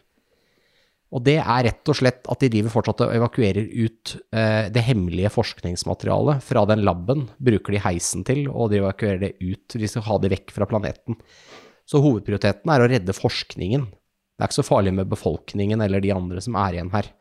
[1.14, 4.82] Og det er rett og slett at de driver fortsatt og evakuerer ut eh, det
[4.88, 9.78] hemmelige forskningsmaterialet fra den laben, bruker de heisen til, og de evakuerer det ut.
[9.78, 11.20] De skal ha det vekk fra planeten.
[11.86, 13.86] Så hovedprioriteten er å redde forskningen.
[14.34, 17.12] Det er ikke så farlig med befolkningen eller de andre som er igjen her.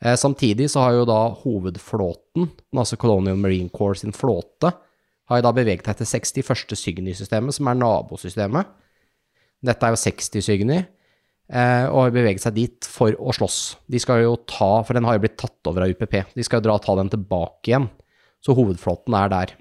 [0.00, 2.46] Eh, samtidig så har jo da hovedflåten,
[2.78, 4.70] altså Colonial Marine Corps sin flåte,
[5.30, 6.08] har jo da beveget seg til
[6.42, 6.74] 61.
[6.80, 8.72] Sygny-systemet, som er nabosystemet.
[9.62, 13.60] Dette er jo 60 Sygny, eh, og har beveget seg dit for å slåss.
[13.92, 16.60] De skal jo ta, for den har jo blitt tatt over av UPP, de skal
[16.60, 17.90] jo dra og ta den tilbake igjen.
[18.40, 19.56] Så hovedflåten er der.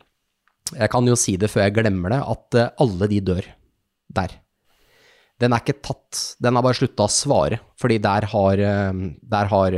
[0.71, 3.49] Jeg kan jo si det før jeg glemmer det, at eh, alle de dør
[4.17, 4.37] der.
[5.39, 9.03] Den er ikke tatt, den har bare slutta å svare, fordi der har, eh,
[9.35, 9.77] der har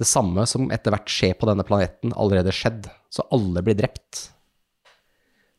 [0.00, 2.86] det samme som etter hvert skjer på denne planeten, allerede skjedd.
[3.12, 4.28] Så alle blir drept.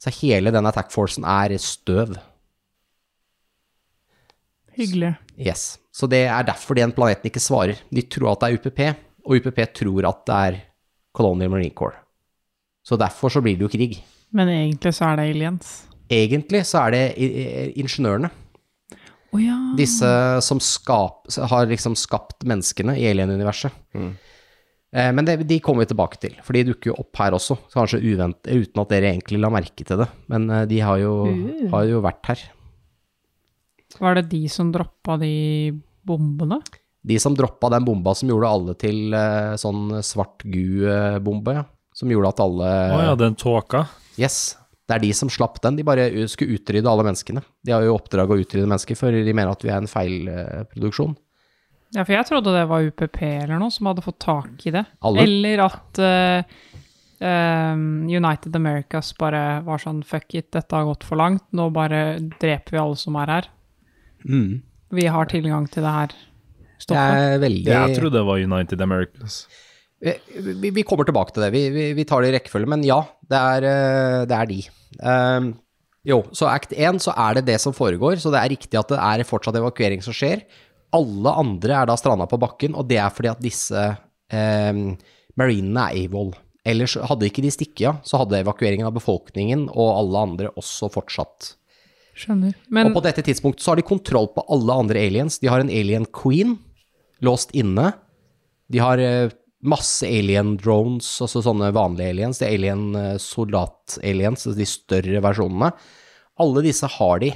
[0.01, 2.15] Så hele den attack forcen er støv.
[4.77, 5.13] Hyggelig.
[5.37, 5.77] Yes.
[5.93, 7.81] Så det er derfor den planeten ikke svarer.
[7.91, 8.81] De tror at det er UPP,
[9.27, 10.59] og UPP tror at det er
[11.13, 11.99] Colonial Marine Corps.
[12.81, 13.99] Så derfor så blir det jo krig.
[14.33, 15.73] Men egentlig så er det aliens.
[16.11, 17.03] Egentlig så er det
[17.77, 18.31] ingeniørene.
[19.31, 19.55] Oh, ja.
[19.77, 20.07] Disse
[20.43, 23.75] som skap, har liksom skapt menneskene i alien-universet.
[23.95, 24.09] Eh,
[24.91, 27.55] Men det, de kommer vi tilbake til, for de dukker jo opp her også.
[27.71, 30.07] Kanskje uvent, uten at dere egentlig la merke til det.
[30.27, 31.69] Men eh, de har jo, Uh.
[31.71, 32.43] har jo vært her.
[34.01, 35.31] Var det de som droppa de
[36.07, 36.59] bombene?
[37.07, 41.63] De som droppa den bomba som gjorde alle til eh, sånn svart gu-bombe, ja.
[41.95, 43.85] Som gjorde at alle Å ja, den tåka.
[44.19, 44.57] Yes.
[44.87, 45.77] Det er de som slapp den.
[45.79, 47.43] De bare skulle utrydde alle menneskene.
[47.63, 51.15] De har jo oppdrag å utrydde mennesker, for de mener at vi er en feilproduksjon.
[51.91, 54.85] Ja, for jeg trodde det var UPP eller noe som hadde fått tak i det.
[55.03, 55.25] Alle?
[55.25, 56.59] Eller at uh,
[57.19, 62.21] um, United Americas bare var sånn fuck it, dette har gått for langt, nå bare
[62.39, 63.49] dreper vi alle som er her.
[64.23, 64.61] Mm.
[64.95, 67.01] Vi har tilgang til det her Det stoffet.
[67.01, 69.41] er veldig Jeg trodde det var United Americas.
[70.01, 70.15] Vi,
[70.63, 71.51] vi, vi kommer tilbake til det.
[71.53, 74.61] Vi, vi, vi tar det i rekkefølge, men ja, det er, eh, det er de.
[74.97, 75.51] Um,
[76.07, 78.89] jo, så Act 1 så er det det som foregår, så det er riktig at
[78.89, 80.41] det er fortsatt evakuering som skjer.
[80.95, 83.83] Alle andre er da stranda på bakken, og det er fordi at disse
[84.31, 84.81] eh,
[85.39, 86.33] marinene er AWOL.
[86.67, 90.91] Ellers hadde ikke de stikket av, så hadde evakueringen av befolkningen og alle andre også
[90.93, 91.55] fortsatt.
[92.17, 92.53] Skjønner.
[92.69, 95.39] Men og på dette tidspunktet så har de kontroll på alle andre aliens.
[95.41, 96.57] De har en alien queen
[97.23, 97.93] låst inne.
[98.71, 102.41] De har eh, masse alien drones, altså sånne vanlige aliens.
[102.41, 105.71] Det er alien eh, soldat-aliens, altså de større versjonene.
[106.41, 107.31] Alle disse har de.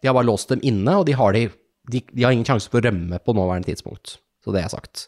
[0.00, 1.46] De har bare låst dem inne, og de har, de,
[1.90, 4.18] de, de har ingen sjanse for å rømme på nåværende tidspunkt.
[4.44, 5.06] Så det er sagt.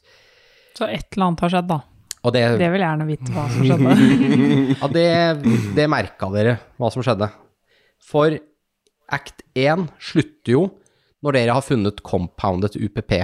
[0.77, 1.81] så et eller annet har skjedd, da.
[2.27, 3.97] Og det, Det vil jeg gjerne vite hva som skjedde.
[4.81, 5.07] Ja, det,
[5.77, 7.29] det merka dere, hva som skjedde.
[8.03, 8.35] For
[9.15, 10.63] Act 1 slutter jo
[11.25, 13.15] når dere har funnet compoundet til UPP.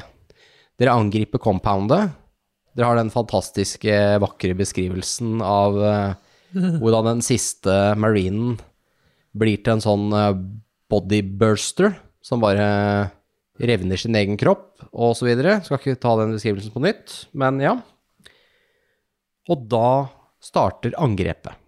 [0.80, 2.12] Dere angriper compoundet.
[2.72, 6.14] Dere har den fantastiske, vakre beskrivelsen av eh,
[6.80, 8.56] hvordan den siste marinen
[9.36, 10.30] blir til en sånn eh,
[10.92, 11.92] bodyburster
[12.24, 12.66] som bare
[13.62, 14.82] revner sin egen kropp,
[15.22, 15.60] videre.
[15.64, 17.76] Skal ikke ta den beskrivelsen på nytt, men ja.
[19.50, 20.08] Og da
[20.42, 21.58] starter angrepet.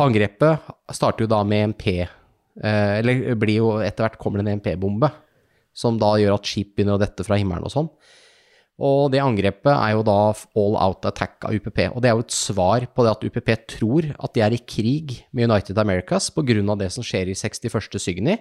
[0.00, 4.48] Angrepet starter jo da med en P, eh, eller blir jo etter hvert kommer det
[4.48, 5.10] en MP-bombe,
[5.76, 7.90] som da gjør at skip begynner å dette fra himmelen og sånn.
[8.82, 12.24] Og det angrepet er jo da all out attack av UPP, og det er jo
[12.24, 16.30] et svar på det at UPP tror at de er i krig med United Americas
[16.34, 18.00] av det som skjer i 61.
[18.00, 18.38] Sygny,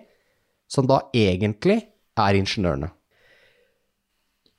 [0.72, 2.92] som da egentlig er ingeniørene.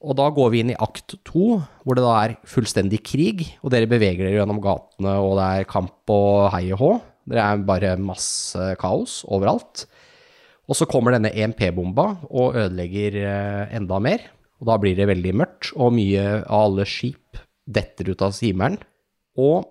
[0.03, 3.71] Og da går vi inn i akt to, hvor det da er fullstendig krig, og
[3.75, 6.93] dere beveger dere gjennom gatene, og det er kamp og hei og hå.
[7.31, 9.85] Det er bare masse kaos overalt.
[10.67, 14.25] Og så kommer denne EMP-bomba og ødelegger eh, enda mer.
[14.63, 18.79] Og da blir det veldig mørkt, og mye av alle skip detter ut av himmelen.
[19.39, 19.67] Og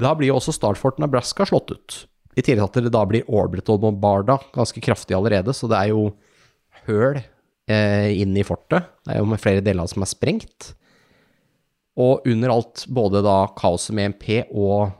[0.00, 1.98] da blir jo også Starfort Nebraska slått ut.
[2.36, 5.92] I tillegg til at det da blir orbital bombarda ganske kraftig allerede, så det er
[5.94, 6.10] jo
[6.86, 8.88] høl eh, inn i fortet.
[9.04, 10.72] Det er jo med flere deler som er sprengt.
[11.96, 14.92] Og under alt, både da kaoset med MP og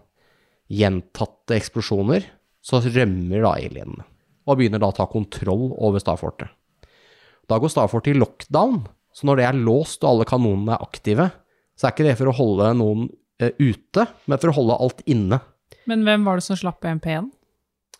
[0.72, 2.24] gjentatte eksplosjoner,
[2.64, 4.06] så rømmer da alienene.
[4.46, 6.50] Og begynner da å ta kontroll over Starfortet.
[7.46, 8.80] Da går Starfortet i lockdown,
[9.14, 11.28] så når det er låst og alle kanonene er aktive,
[11.76, 13.06] så er ikke det for å holde noen
[13.42, 15.40] eh, ute, men for å holde alt inne.
[15.86, 17.30] Men hvem var det som slapp MP-en?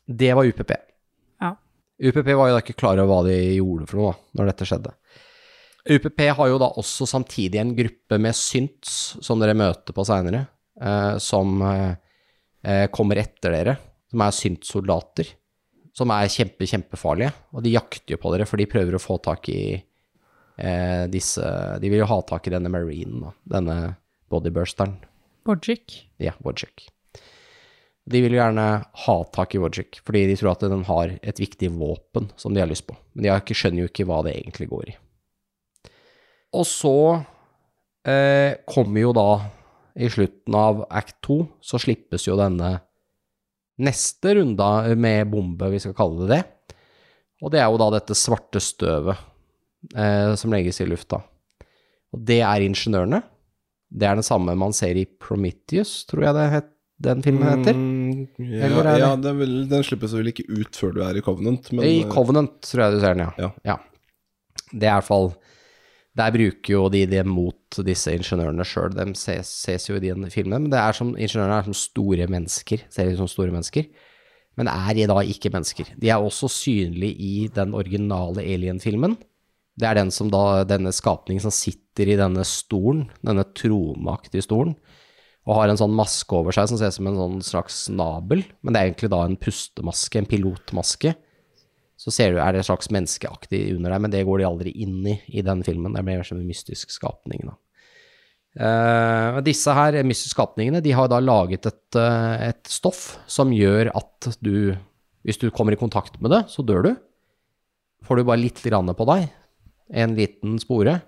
[0.06, 0.72] Det var UPP.
[1.96, 4.68] UPP var jo da ikke klar over hva de gjorde for noe da, når dette
[4.68, 4.92] skjedde.
[5.86, 10.42] UPP har jo da også samtidig en gruppe med synts, som dere møter på seinere,
[10.82, 13.76] eh, som eh, kommer etter dere,
[14.10, 15.30] som er syntsoldater,
[15.96, 17.30] som er kjempe, kjempefarlige.
[17.54, 21.46] Og de jakter jo på dere, for de prøver å få tak i eh, disse
[21.80, 23.32] De vil jo ha tak i denne marinen, da.
[23.56, 23.78] Denne
[24.32, 24.98] bodybursteren.
[25.46, 26.02] Bodgic.
[26.18, 26.88] Ja, Wojcik.
[28.06, 28.66] De vil jo gjerne
[29.06, 32.62] ha tak i Wojcik, fordi de tror at den har et viktig våpen som de
[32.62, 32.94] har lyst på.
[33.14, 34.96] Men de skjønner jo ikke hva det egentlig går i.
[36.56, 36.96] Og så
[38.06, 39.30] eh, kommer jo da,
[39.96, 42.76] i slutten av act 2, så slippes jo denne
[43.82, 46.76] neste runda med bombe, vi skal kalle det det.
[47.44, 49.18] Og det er jo da dette svarte støvet
[49.96, 51.20] eh, som legges i lufta.
[52.14, 53.20] Og det er ingeniørene.
[53.86, 56.70] Det er den samme man ser i Prometheus, tror jeg det het,
[57.02, 57.74] den filmen heter.
[57.76, 60.94] Mm, ja, Eller er det- ja det er vel, den slippes vel ikke ut før
[60.94, 63.50] du er i Covenant, men I eh, Covenant tror jeg du ser den, ja.
[63.64, 63.76] Ja.
[64.72, 65.34] Det er i hvert fall
[66.16, 68.94] Der bruker jo de det mot disse ingeniørene sjøl.
[68.96, 70.62] De ses, ses jo i de filmene.
[70.62, 72.80] Men det er som, ingeniørene er som store mennesker.
[72.88, 73.84] Ser ut som store mennesker.
[74.56, 75.84] Men er de da ikke mennesker.
[76.00, 79.18] De er også synlige i den originale Alien-filmen.
[79.76, 84.72] Det er den som da, denne skapningen som sitter i denne stolen, denne troneaktige stolen,
[85.46, 88.42] og har en sånn maske over seg som ser ut som en sånn slags nabel,
[88.66, 91.12] men det er egentlig da en pustemaske, en pilotmaske.
[91.96, 94.72] Så ser du, er det en slags menneskeaktig under deg, men det går de aldri
[94.84, 95.94] inn i i den filmen.
[95.94, 97.56] Det mer som en mystisk skapning, da.
[98.56, 103.90] Uh, disse her mystiske skapningene, de har da laget et, uh, et stoff som gjør
[103.92, 104.72] at du,
[105.28, 106.92] hvis du kommer i kontakt med det, så dør du.
[108.06, 109.28] Får du bare litt grann på deg,
[109.92, 110.98] en liten spore,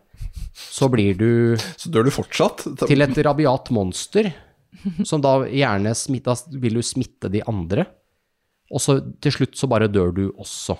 [0.59, 1.31] så blir du
[1.79, 2.64] Så dør du fortsatt?
[2.87, 4.31] til et rabiat monster,
[5.07, 7.87] som da gjerne smitta, vil du smitte de andre,
[8.68, 10.77] og så til slutt så bare dør du også.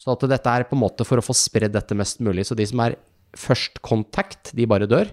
[0.00, 2.44] Så at dette er på en måte for å få spredd dette mest mulig.
[2.44, 2.96] Så de som er
[3.38, 5.12] først kontakt, de bare dør.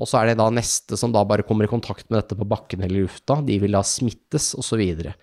[0.00, 2.46] Og så er det da neste som da bare kommer i kontakt med dette på
[2.48, 5.14] bakken eller lufta, de vil da smittes, og så videre.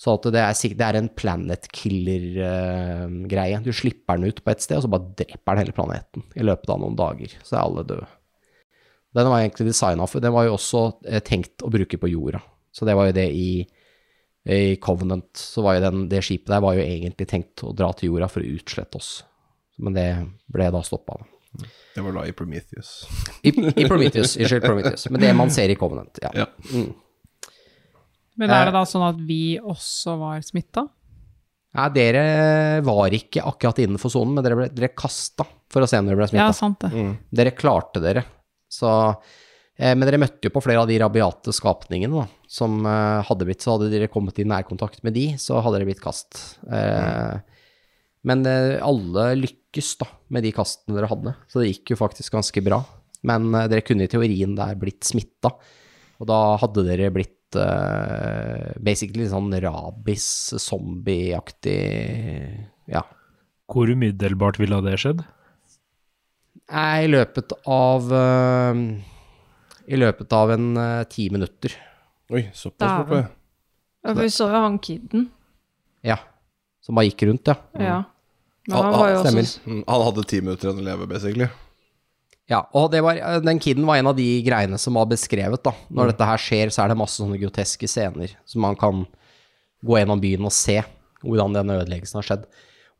[0.00, 3.60] Så det er, det er en planet killer-greie.
[3.62, 6.46] du slipper den ut på et sted, og så bare dreper den hele planeten i
[6.46, 7.36] løpet av noen dager.
[7.46, 8.08] Så er alle døde.
[9.12, 12.40] Den var egentlig designa for Den var jo også eh, tenkt å bruke på jorda.
[12.72, 13.66] Så det var jo det i,
[14.48, 15.28] i Covenant.
[15.36, 18.30] Så var jo den, det skipet der var jo egentlig tenkt å dra til jorda
[18.32, 19.12] for å utslette oss.
[19.82, 20.08] Men det
[20.52, 21.20] ble da stoppa.
[21.94, 23.02] Det var da i Prometheus.
[23.44, 24.38] I, I Prometheus.
[24.40, 25.06] Unnskyld, Prometheus.
[25.12, 26.32] Men det man ser i Covenant, ja.
[26.42, 26.48] Ja.
[28.40, 30.86] Men er det da sånn at vi også var smitta?
[31.76, 32.22] Nei, Dere
[32.84, 36.18] var ikke akkurat innenfor sonen, men dere ble dere kasta for å se om dere
[36.20, 36.58] ble Ja, smitta.
[36.58, 37.18] sant det.
[37.32, 38.24] Dere klarte dere.
[38.72, 38.88] Så,
[39.78, 43.44] eh, men dere møtte jo på flere av de rabiate skapningene da, som eh, hadde
[43.48, 46.58] blitt Så hadde dere kommet i nærkontakt med de, så hadde dere blitt kast.
[46.70, 47.40] Eh,
[48.24, 52.32] Men eh, alle lykkes da med de kastene dere hadde, så det gikk jo faktisk
[52.36, 52.84] ganske bra.
[53.24, 55.50] Men eh, dere kunne i teorien der blitt smitta,
[56.20, 60.26] og da hadde dere blitt eh, basically sånn rabies,
[60.62, 61.78] zombieaktig
[62.90, 63.04] Ja.
[63.72, 65.22] Hvor umiddelbart ville det skjedd?
[66.72, 68.74] I løpet av uh,
[69.88, 71.74] I løpet av en uh, ti minutter.
[72.32, 73.16] Oi, såpass fort,
[74.02, 74.14] ja.
[74.18, 75.28] Vi så jo han kiden.
[76.02, 76.18] Ja.
[76.82, 77.56] Som bare gikk rundt, ja.
[77.78, 77.98] Ja.
[78.66, 79.84] Men han, han ah, var jo også Stemmer.
[79.90, 81.48] Han hadde ti minutter igjen å leve, basically.
[82.50, 85.62] Ja, og det var, eh, den kiden var en av de greiene som var beskrevet,
[85.62, 85.72] da.
[85.90, 89.06] Når dette her skjer, så er det masse sånne groteske scener som man kan
[89.84, 90.80] gå gjennom byen og se
[91.22, 92.44] hvordan denne ødeleggelsen har skjedd.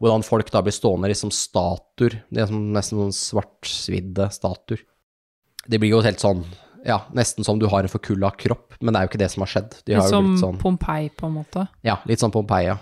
[0.02, 4.80] Hvordan folk da blir stående liksom statuer, det er som nesten sånn svartsvidde statuer.
[5.68, 6.44] Det blir jo helt sånn,
[6.86, 9.44] ja, nesten som du har en forkulla kropp, men det er jo ikke det som
[9.44, 9.76] har skjedd.
[9.86, 11.68] De har Litt som sånn, Pompeii, på en måte.
[11.86, 12.78] ja, litt sånn Pompeia.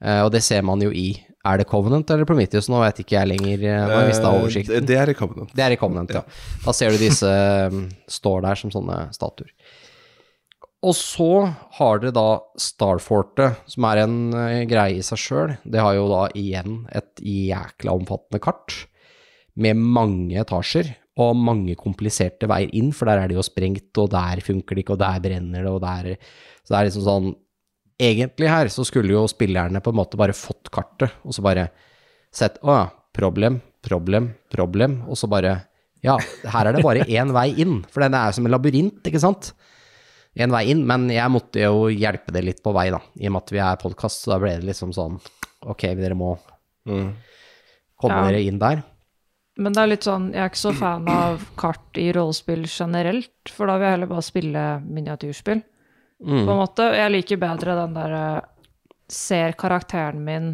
[0.00, 2.68] Eh, og det ser man jo i, er det Covenant eller Prometheus?
[2.70, 4.86] Nå vet ikke jeg lenger, eh, jeg Eh, oversikten.
[4.86, 5.52] Det, er i Covenant.
[5.54, 6.22] Det er i Covenant, ja.
[6.64, 7.28] Da ser du disse
[7.70, 9.52] um, står der som sånne statuer.
[10.86, 15.56] Og så har dere da Starfortet, som er en eh, greie i seg sjøl.
[15.64, 18.84] Det har jo da igjen et jækla omfattende kart
[19.58, 24.12] med mange etasjer og mange kompliserte veier inn, for der er det jo sprengt, og
[24.12, 26.14] der funker det ikke, og der brenner det, og der
[26.62, 27.28] Så det er liksom sånn
[27.98, 31.68] Egentlig her så skulle jo spillerne på en måte bare fått kartet, og så bare
[32.34, 32.84] sett Å ja,
[33.16, 35.56] problem, problem, problem, og så bare
[36.04, 36.14] Ja,
[36.54, 39.50] her er det bare én vei inn, for den er som en labyrint, ikke sant?
[40.38, 43.34] En vei inn, men jeg måtte jo hjelpe det litt på vei, da, i og
[43.34, 45.18] med at vi er podkast, så da ble det liksom sånn
[45.66, 46.36] Ok, dere må
[46.86, 47.10] Mm.
[48.00, 48.28] komme Ja.
[48.30, 48.84] dere inn der.
[49.58, 53.50] Men det er litt sånn, jeg er ikke så fan av kart i rollespill generelt,
[53.50, 55.62] for da vil jeg heller bare spille miniatyrspill.
[56.18, 56.86] På en måte.
[56.98, 58.14] Jeg liker bedre den der
[59.08, 60.48] ser karakteren min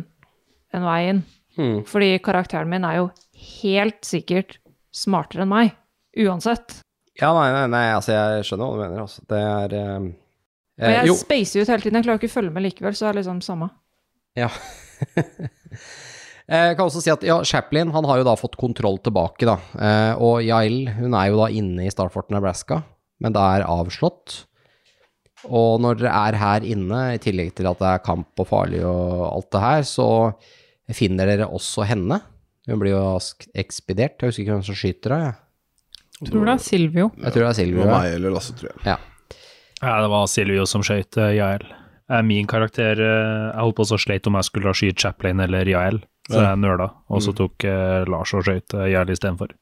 [0.74, 1.22] en vei inn.
[1.56, 1.78] Mm.
[1.86, 3.06] Fordi karakteren min er jo
[3.62, 4.58] helt sikkert
[4.94, 5.72] smartere enn meg,
[6.18, 6.80] uansett.
[7.20, 9.22] Ja, nei, nei, nei, altså jeg skjønner hva du mener, altså.
[9.30, 10.06] Det er eh,
[10.82, 13.06] eh, jeg Jo, spacer ut hele tiden, jeg klarer ikke å følge med likevel, så
[13.06, 13.70] det er liksom samme.
[14.38, 14.50] ja.
[16.44, 19.46] Eh, Jeg kan også si at ja, Chaplin han har jo da fått kontroll tilbake,
[19.48, 19.54] da.
[19.80, 22.82] Eh, og Yael hun er jo da inne i Starfort Nebraska,
[23.24, 24.42] men det er avslått.
[25.48, 28.82] Og når dere er her inne, i tillegg til at det er kamp og farlig
[28.86, 30.08] og alt det her, så
[30.94, 32.20] finner dere også henne.
[32.68, 33.02] Hun blir jo
[33.60, 34.16] ekspedert.
[34.20, 35.32] Jeg husker ikke hvem som skyter henne.
[35.32, 36.30] jeg.
[36.30, 37.10] Tror det er Silvio.
[37.20, 37.84] Jeg tror det er Silvio.
[37.84, 37.90] ja.
[37.98, 38.84] meg eller Lasse, tror jeg.
[38.86, 38.98] Ja.
[39.82, 41.64] Ja, det var Silvio som skøyt uh, Jael.
[42.10, 45.68] Eh, Min karakter eh, Jeg holdt på så sleit om jeg skulle skyte Chaplin eller
[45.68, 46.90] Jael, så jeg nøla.
[47.12, 49.52] Og så tok eh, Lars og skøyt Jael istedenfor.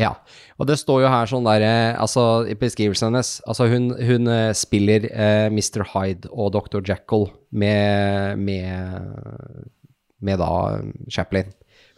[0.00, 0.10] Ja,
[0.58, 4.30] og det står jo her sånn der, eh, altså i beskrivelsen hennes, altså hun, hun
[4.30, 5.84] eh, spiller eh, Mr.
[5.92, 6.80] Hyde og Dr.
[6.82, 9.12] Jackal med, med,
[10.18, 10.54] med da
[11.14, 11.52] Chaplin.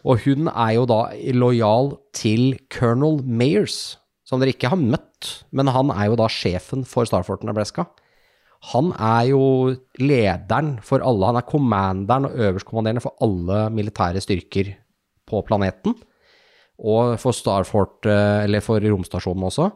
[0.06, 1.00] Og hun er jo da
[1.34, 3.96] lojal til Colonel Mayers,
[4.28, 7.86] som dere ikke har møtt, men han er jo da sjefen for Starfort Nebraska.
[8.74, 9.42] Han er jo
[10.02, 14.74] lederen for alle, han er commanderen og øverstkommanderende for alle militære styrker
[15.26, 15.96] på planeten
[16.76, 19.70] og for Starfort, eh, eller for romstasjonen også.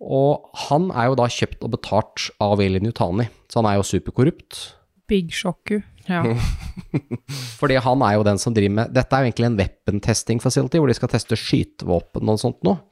[0.00, 3.86] Og han er jo da kjøpt og betalt av Eli Yutani, så han er jo
[3.88, 4.58] superkorrupt.
[5.08, 5.80] Big Shocku.
[6.08, 6.22] Ja.
[7.60, 10.42] Fordi han er jo den som driver med Dette er jo egentlig en weapon testing
[10.42, 12.82] facility, hvor de skal teste skytevåpen og sånt noe.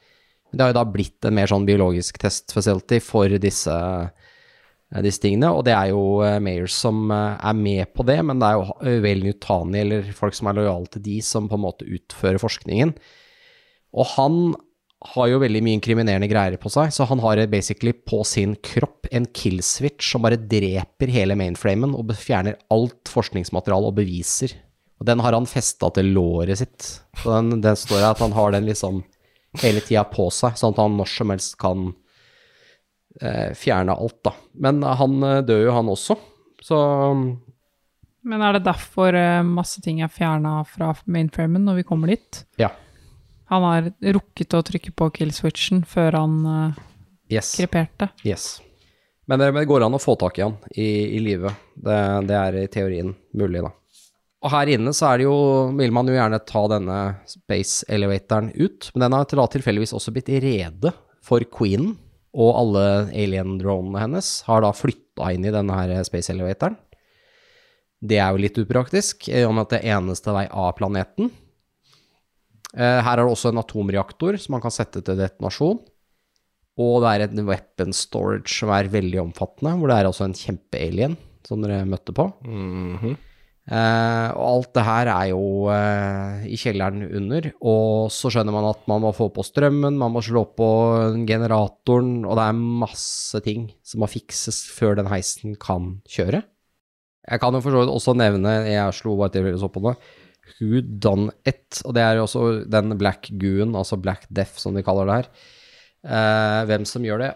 [0.55, 3.75] Det har jo da blitt en mer sånn biologisk test facility for disse,
[5.05, 6.03] disse tingene, og det er jo
[6.45, 10.13] Mayer som eh, er med på det, men det er jo eh, Vel Nutani eller
[10.15, 12.95] folk som er lojale til de, som på en måte utfører forskningen.
[13.95, 14.39] Og han
[15.15, 19.11] har jo veldig mye inkriminerende greier på seg, så han har basically på sin kropp
[19.13, 24.55] en kill switch som bare dreper hele mainframen og fjerner alt forskningsmateriale og beviser.
[25.03, 26.87] Og den har han festa til låret sitt.
[27.21, 29.03] Så den, den står at han har den liksom
[29.61, 31.91] hele tida på seg, sånn at han når som helst kan
[33.21, 34.33] eh, fjerne alt, da.
[34.55, 36.17] Men han eh, dør jo, han også.
[36.65, 36.79] Så
[38.25, 42.45] Men er det derfor eh, masse ting er fjerna fra mainframen når vi kommer dit?
[42.61, 42.71] ja.
[43.53, 46.79] Han har rukket å trykke på kill-switchen før han eh,
[47.35, 47.51] Yes.
[47.59, 48.09] kreperte.
[48.25, 48.61] Yes.
[49.29, 51.53] Men det, det går an å få tak i han i, i live.
[51.77, 51.99] Det,
[52.29, 53.71] det er i teorien mulig, da.
[54.45, 55.37] Og her inne så er det jo,
[55.77, 56.99] vil man jo gjerne ta denne
[57.29, 60.93] space elevatoren ut, men den har da tilfeldigvis også blitt rede
[61.25, 61.93] for Queen,
[62.35, 66.77] og alle alien-dronene hennes har da flytta inn i denne her space elevatoren.
[68.05, 71.31] Det er jo litt upraktisk, i og med at det er eneste vei av planeten.
[72.75, 75.79] Eh, Her er det også en atomreaktor som man kan sette til detonasjon.
[76.75, 80.35] Og det er en weapon storage som er veldig omfattende, hvor det er altså en
[80.35, 81.15] kjempe-alien
[81.47, 82.27] som dere møtte på.
[83.65, 88.67] Eh, og alt det her er jo eh, i kjelleren under, og så skjønner man
[88.69, 90.69] at man må få på strømmen, man må slå på
[91.29, 96.43] generatoren, og det er masse ting som må fikses før den heisen kan kjøre.
[97.25, 99.97] Jeg kan jo for så vidt også nevne, jeg slo bare til så på det,
[100.59, 104.77] Who Done It, og det er jo også den Black goon, altså Black Death som
[104.77, 105.31] de kaller det her.
[106.05, 107.31] Eh, hvem som gjør det.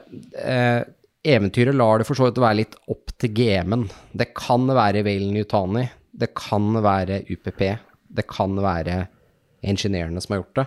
[0.45, 0.83] Eh,
[1.29, 3.87] eventyret lar det for så vidt være litt opp til GM-en.
[4.13, 5.87] Det kan være Valen Yutani,
[6.19, 7.63] det kan være UPP,
[8.09, 9.07] det kan være
[9.67, 10.67] ingeniørene som har gjort det.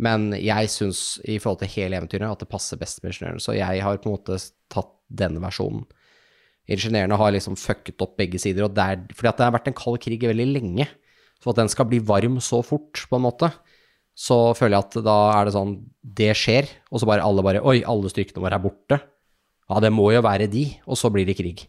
[0.00, 3.56] Men jeg syns i forhold til hele eventyret at det passer best med ingeniørene, så
[3.56, 4.38] jeg har på en måte
[4.72, 5.84] tatt denne versjonen.
[6.70, 9.76] Ingeniørene har liksom fucket opp begge sider, og det er, fordi det har vært en
[9.76, 10.86] kald krig veldig lenge.
[11.40, 13.50] Så at den skal bli varm så fort, på en måte,
[14.16, 17.62] så føler jeg at da er det sånn Det skjer, og så bare alle bare
[17.64, 18.98] Oi, alle styrkene våre er borte.
[19.70, 21.64] Ja, det må jo være de, og så blir det krig.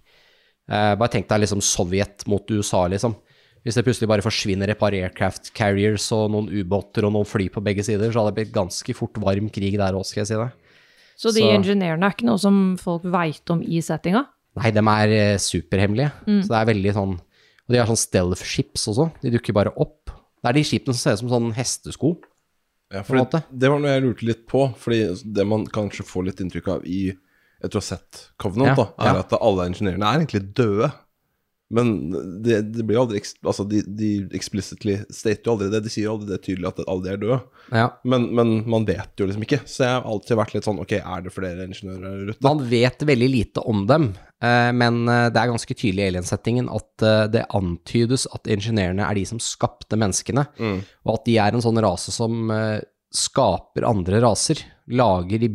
[0.71, 3.15] Eh, bare tenk deg liksom Sovjet mot USA, liksom.
[3.61, 7.49] Hvis det plutselig bare forsvinner et par aircraft carriers og noen ubåter og noen fly
[7.53, 10.31] på begge sider, så hadde det blitt ganske fort varm krig der òg, skal jeg
[10.31, 10.51] si det.
[11.21, 14.25] Så de Så- ingeniørene er ikke noe som folk veit om i settinga?
[14.57, 16.11] Nei, de er superhemmelige.
[16.25, 16.43] superhemmelige.
[16.43, 17.19] Så det er veldig sånn
[17.69, 19.11] Og de har sånn stealth ships også.
[19.21, 20.07] De dukker bare opp.
[20.43, 22.17] Det er de skipene som ser ut som sånn hestesko.
[22.91, 26.25] Ja, for det, det var noe jeg lurte litt på, fordi det man kanskje får
[26.25, 27.13] litt inntrykk av i
[27.61, 29.23] etter å ha sett Covenant, Ja, da, er ja.
[29.25, 30.91] at alle ingeniørene er egentlig døde.
[31.71, 32.11] Men
[32.43, 35.79] det, det blir aldri Altså, de, de explicitly stater jo aldri det.
[35.85, 37.37] De sier jo aldri det tydelig at alle de er døde.
[37.71, 37.85] Ja.
[38.03, 39.61] Men, men man vet jo liksom ikke.
[39.63, 42.43] Så jeg har alltid vært litt sånn Ok, er det flere ingeniører der ute?
[42.43, 44.09] Man vet veldig lite om dem,
[44.43, 49.07] eh, men eh, det er ganske tydelig i alien-settingen at eh, det antydes at ingeniørene
[49.07, 50.43] er de som skapte menneskene,
[51.05, 52.51] og at de er en sånn rase som
[53.11, 54.61] skaper andre raser.
[54.91, 55.49] Lager de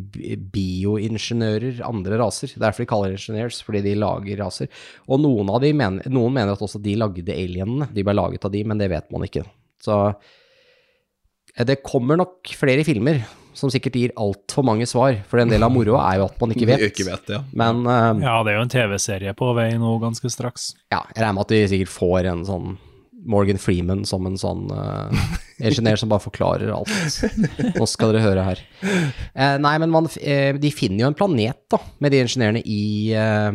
[0.53, 2.53] bioingeniører andre raser.
[2.61, 4.71] Derfor de kaller det engineers, fordi de lager raser.
[5.09, 7.89] Og noen av de mener, noen mener at også de lagde alienene.
[7.93, 9.45] De ble laget av de, men det vet man ikke.
[9.83, 13.25] Så eh, det kommer nok flere filmer
[13.57, 16.53] som sikkert gir altfor mange svar, for en del av moroa er jo at man
[16.53, 16.83] ikke vet.
[16.91, 17.41] Ikke vet ja.
[17.57, 20.75] Men uh, Ja, det er jo en TV-serie på vei nå ganske straks.
[20.93, 22.77] ja, jeg regner med at vi sikkert får en sånn
[23.27, 25.09] Morgan Freeman som en sånn uh,
[25.61, 26.93] ingeniør som bare forklarer alt.
[27.77, 28.63] Nå skal dere høre her.
[28.85, 32.85] Eh, nei, men man, eh, de finner jo en planet, da, med de ingeniørene i
[33.17, 33.51] eh,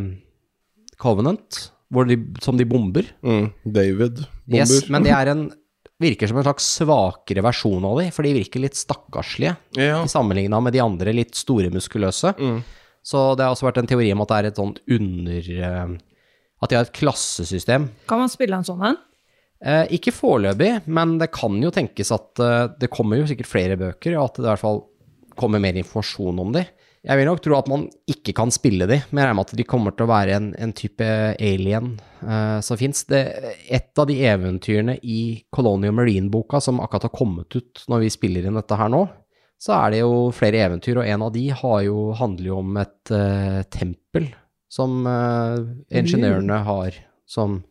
[1.01, 3.09] Covenant, hvor de, som de bomber.
[3.25, 3.49] Mm.
[3.65, 4.61] David bomber.
[4.61, 5.49] Yes, men det er en
[6.01, 9.99] virker som en slags svakere versjon av de, for de virker litt stakkarslige ja.
[10.09, 12.33] sammenligna med de andre litt store muskuløse.
[13.05, 15.93] Så det har også vært en teori om at det er et sånt under eh,
[16.61, 17.87] At de har et klassesystem.
[18.09, 18.99] Kan man spille en sånn en?
[19.61, 23.77] Eh, ikke foreløpig, men det kan jo tenkes at eh, det kommer jo sikkert flere
[23.77, 24.81] bøker, og at det i hvert fall
[25.37, 26.63] kommer mer informasjon om de.
[27.01, 29.57] Jeg vil nok tro at man ikke kan spille de, men jeg regner med at
[29.57, 33.01] de kommer til å være en, en type alien uh, som fins.
[33.09, 38.45] Et av de eventyrene i Colonial Marine-boka som akkurat har kommet ut når vi spiller
[38.45, 39.01] inn dette her nå,
[39.61, 42.77] så er det jo flere eventyr, og en av de har jo, handler jo om
[42.81, 44.29] et uh, tempel
[44.71, 45.57] som uh,
[45.89, 47.63] ingeniørene har, som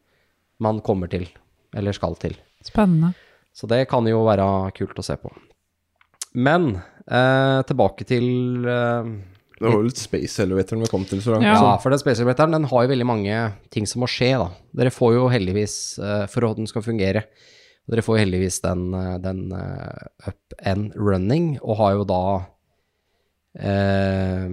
[0.60, 1.30] man kommer til,
[1.76, 2.36] eller skal til.
[2.64, 3.12] Spennende.
[3.56, 4.46] Så det kan jo være
[4.76, 5.32] kult å se på.
[6.38, 8.26] Men eh, tilbake til
[8.62, 9.08] eh,
[9.58, 11.48] Det var jo litt Space Elevatoren vi kom til så langt.
[11.48, 11.56] Ja.
[11.58, 13.40] Ja, for den Space elevatoren den har jo veldig mange
[13.74, 14.50] ting som må skje, da.
[14.78, 17.26] Dere får jo heldigvis, eh, for at den skal fungere,
[17.90, 22.22] dere får jo heldigvis den, eh, den uh, up and running, og har jo da
[23.58, 24.46] eh,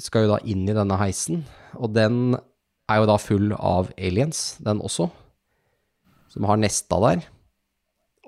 [0.00, 1.44] Skal jo da inn i denne heisen,
[1.76, 2.36] og den
[2.88, 5.10] er jo da full av aliens, den også,
[6.32, 7.26] som har nesta der.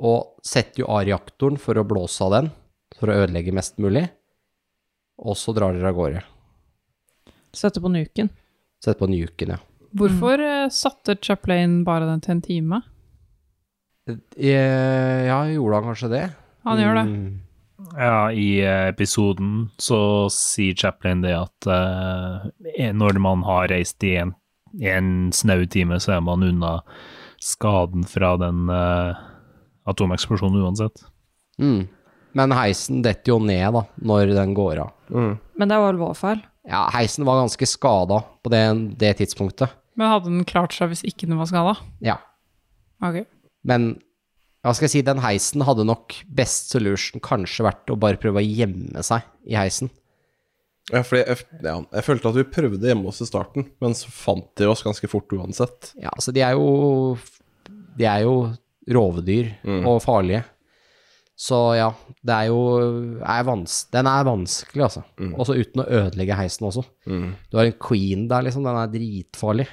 [0.00, 2.52] Og setter jo av reaktoren for å blåse av den,
[2.98, 4.06] for å ødelegge mest mulig.
[5.20, 6.22] Og så drar dere av gårde.
[7.52, 8.30] Sette på nuken.
[8.80, 9.60] Setter på nuken, ja.
[9.90, 10.70] Hvorfor mm.
[10.72, 12.80] satte Chaplain bare den til en time?
[14.08, 16.24] Eh, Ja, gjorde han kanskje det?
[16.64, 17.06] Han gjør det.
[17.10, 17.40] Mm,
[17.96, 22.44] Ja, i eh, episoden så sier Chaplin det at uh,
[22.92, 24.34] når man har reist i en,
[24.80, 26.78] en snau time, så er man unna
[27.40, 29.16] skaden fra den uh,
[29.90, 31.04] atomeksplosjonen uansett.
[31.60, 31.88] Mm.
[32.36, 34.92] Men heisen detter jo ned da, når den går av.
[35.10, 36.42] Men det var vel vår feil.
[36.68, 38.62] Ja, heisen var ganske skada på det,
[39.00, 39.72] det tidspunktet.
[39.98, 41.74] Men hadde den klart seg hvis ikke den var skada?
[42.04, 42.20] Ja.
[43.02, 43.24] Ok.
[43.66, 43.94] Men
[44.60, 48.42] hva skal jeg si, den heisen hadde nok best solution kanskje vært å bare prøve
[48.42, 49.90] å gjemme seg i heisen.
[50.90, 54.10] Ja, fordi jeg, ja, jeg følte at vi prøvde hjemme hos i starten, men så
[54.12, 55.92] fant de oss ganske fort uansett.
[56.00, 57.18] Ja, altså de er jo
[57.98, 58.34] De er jo
[58.90, 59.52] rovdyr
[59.86, 60.44] og farlige.
[61.40, 61.88] Så ja,
[62.26, 62.58] det er jo
[63.24, 65.02] er vans Den er vanskelig, altså.
[65.40, 66.82] Også uten å ødelegge heisen også.
[67.06, 68.66] Du har en queen der, liksom.
[68.66, 69.68] Den er dritfarlig.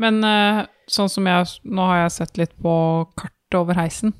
[0.00, 2.74] Men eh, sånn som jeg Nå har jeg sett litt på
[3.18, 4.14] kartet over heisen.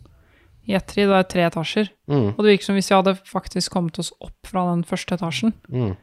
[0.69, 1.89] I Etri, det er tre etasjer.
[2.07, 2.35] Mm.
[2.37, 5.55] Og det virker som hvis vi hadde faktisk kommet oss opp fra den første etasjen
[5.69, 5.95] Mm.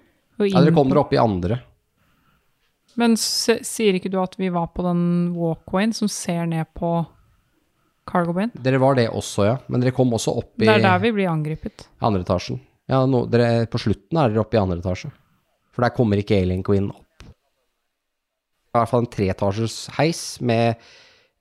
[0.47, 1.59] Ja, dere kom kommer opp i andre.
[2.99, 5.01] Men sier ikke du at vi var på den
[5.35, 7.05] walkwayen som ser ned på
[8.09, 8.51] cargo bayen?
[8.57, 9.57] Dere var det også, ja.
[9.69, 11.87] Men dere kom også opp i Det er der vi blir angrepet.
[12.01, 12.59] andre etasjen.
[12.89, 15.11] Ja, no, dere, på slutten er dere oppe i andre etasje.
[15.75, 17.05] For der kommer ikke Alien Queen opp.
[18.69, 20.79] I hvert fall en treetasjers heis med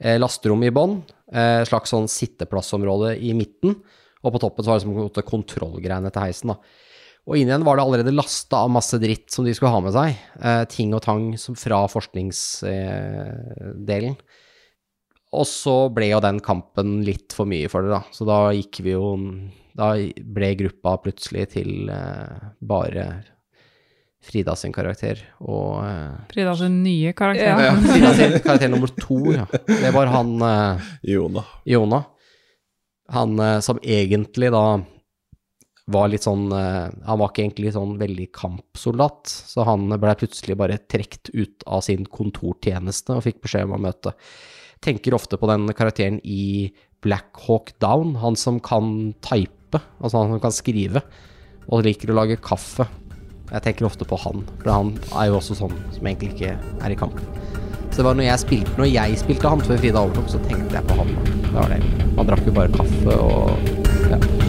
[0.01, 1.01] eh, lasterom i bånn,
[1.33, 3.75] eh, slags sånn sitteplassområde i midten,
[4.23, 6.59] og på toppen så var det som kontrollgreiene til heisen, da.
[7.29, 9.93] Og inn igjen var det allerede lasta av masse dritt som de skulle ha med
[9.93, 10.09] seg.
[10.41, 14.17] Eh, ting og tang som fra forskningsdelen.
[15.37, 18.01] Og så ble jo den kampen litt for mye for det, da.
[18.17, 19.17] Så da gikk vi jo
[19.79, 19.95] Da
[20.35, 23.05] ble gruppa plutselig til eh, bare
[24.19, 27.61] Frida sin karakter og eh, Frida sin nye karakter.
[27.63, 27.77] Ja.
[27.93, 29.47] Frida sin karakter nummer to, ja.
[29.69, 30.77] Det var han eh,
[31.13, 31.29] Jo.
[31.69, 32.01] Jona.
[33.15, 34.65] Han eh, som egentlig da
[35.89, 40.59] var litt sånn eh, Han var ikke egentlig sånn veldig kampsoldat, så han ble plutselig
[40.61, 44.15] bare trukket ut av sin kontortjeneste og fikk beskjed om å møte.
[44.85, 46.71] Tenker ofte på den karakteren i
[47.03, 51.03] Black Hawk Down, han som kan type, altså han som kan skrive,
[51.69, 52.87] og liker å lage kaffe.
[53.49, 56.95] Jeg tenker ofte på han, for han er jo også sånn som egentlig ikke er
[56.95, 57.17] i kamp.
[57.89, 60.77] Så det var når jeg spilte, når jeg spilte han før Frida overtok, så tenkte
[60.77, 61.17] jeg på han.
[61.49, 61.81] Det var det.
[62.19, 64.48] Han drakk jo bare kaffe og ja.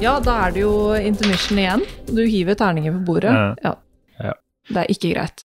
[0.00, 1.82] Ja, da er det jo intermission igjen.
[2.08, 3.34] Du hiver terninger på bordet.
[3.60, 3.74] Ja.
[4.16, 4.32] Ja.
[4.70, 5.42] Det er ikke greit.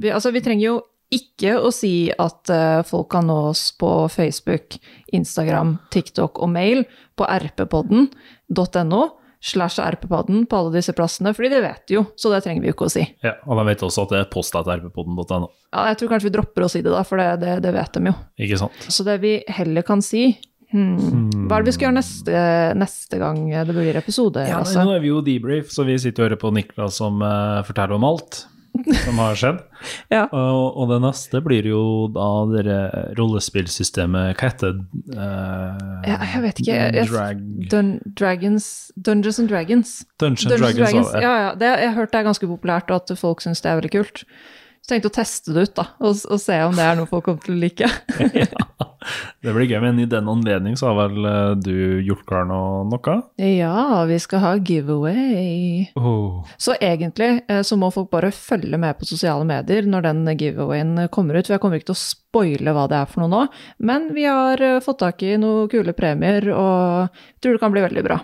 [0.00, 0.76] Vi, altså, vi trenger jo
[1.12, 4.78] ikke å si at uh, folk kan nå oss på Facebook,
[5.12, 6.82] Instagram, TikTok og mail
[7.16, 9.02] på rppodden.no
[9.46, 12.72] slash rppodden på alle disse plassene, fordi det vet de jo, så det trenger vi
[12.72, 13.04] jo ikke å si.
[13.22, 15.52] Ja, og de vet også at det er posta til rppodden.no.
[15.76, 18.00] Ja, jeg tror kanskje vi dropper å si det da, for det, det, det vet
[18.00, 18.16] de jo.
[18.48, 18.88] Ikke sant?
[18.88, 20.30] Så det vi heller kan si,
[20.74, 21.30] Hmm.
[21.46, 22.40] Hva er det vi skal gjøre neste,
[22.80, 24.42] neste gang det blir episode?
[24.48, 24.82] Ja, altså?
[24.84, 27.94] Nå er vi jo debrief, så vi sitter og hører på Niklas som uh, forteller
[28.00, 28.44] om alt
[29.04, 29.62] som har skjedd.
[30.10, 30.24] Ja.
[30.32, 31.80] Og, og det neste blir jo
[32.12, 32.76] da dere
[33.18, 34.84] rollespillsystemet Hva heter det?
[35.14, 36.76] Uh, Ja, jeg vet ikke.
[36.96, 37.40] Jeg- Drag...
[37.72, 39.94] Dun Dragons, Dungeons and Dragons.
[40.20, 40.92] Dungeons Dungeons Dragons.
[40.92, 41.12] Dragons.
[41.14, 41.20] ja.
[41.22, 41.54] Ja, ja.
[41.60, 43.92] Det, jeg har hørt det er ganske populært, og at folk syns det er veldig
[43.98, 44.24] kult.
[44.86, 47.08] Så tenkte jeg å teste det ut, da, og, og se om det er noe
[47.10, 47.88] folk kommer til å like.
[49.42, 52.84] Det blir gøy, men i den anledning så har vel eh, du gjort klar noe?
[52.90, 53.16] noe?
[53.42, 55.86] Ja, vi skal ha giveaway.
[55.98, 56.46] Oh.
[56.58, 61.08] Så egentlig eh, så må folk bare følge med på sosiale medier når den giveawayen
[61.14, 61.46] kommer ut.
[61.46, 63.42] For jeg kommer ikke til å spoile hva det er for noe nå,
[63.90, 67.74] men vi har eh, fått tak i noen kule premier, og jeg tror det kan
[67.74, 68.20] bli veldig bra.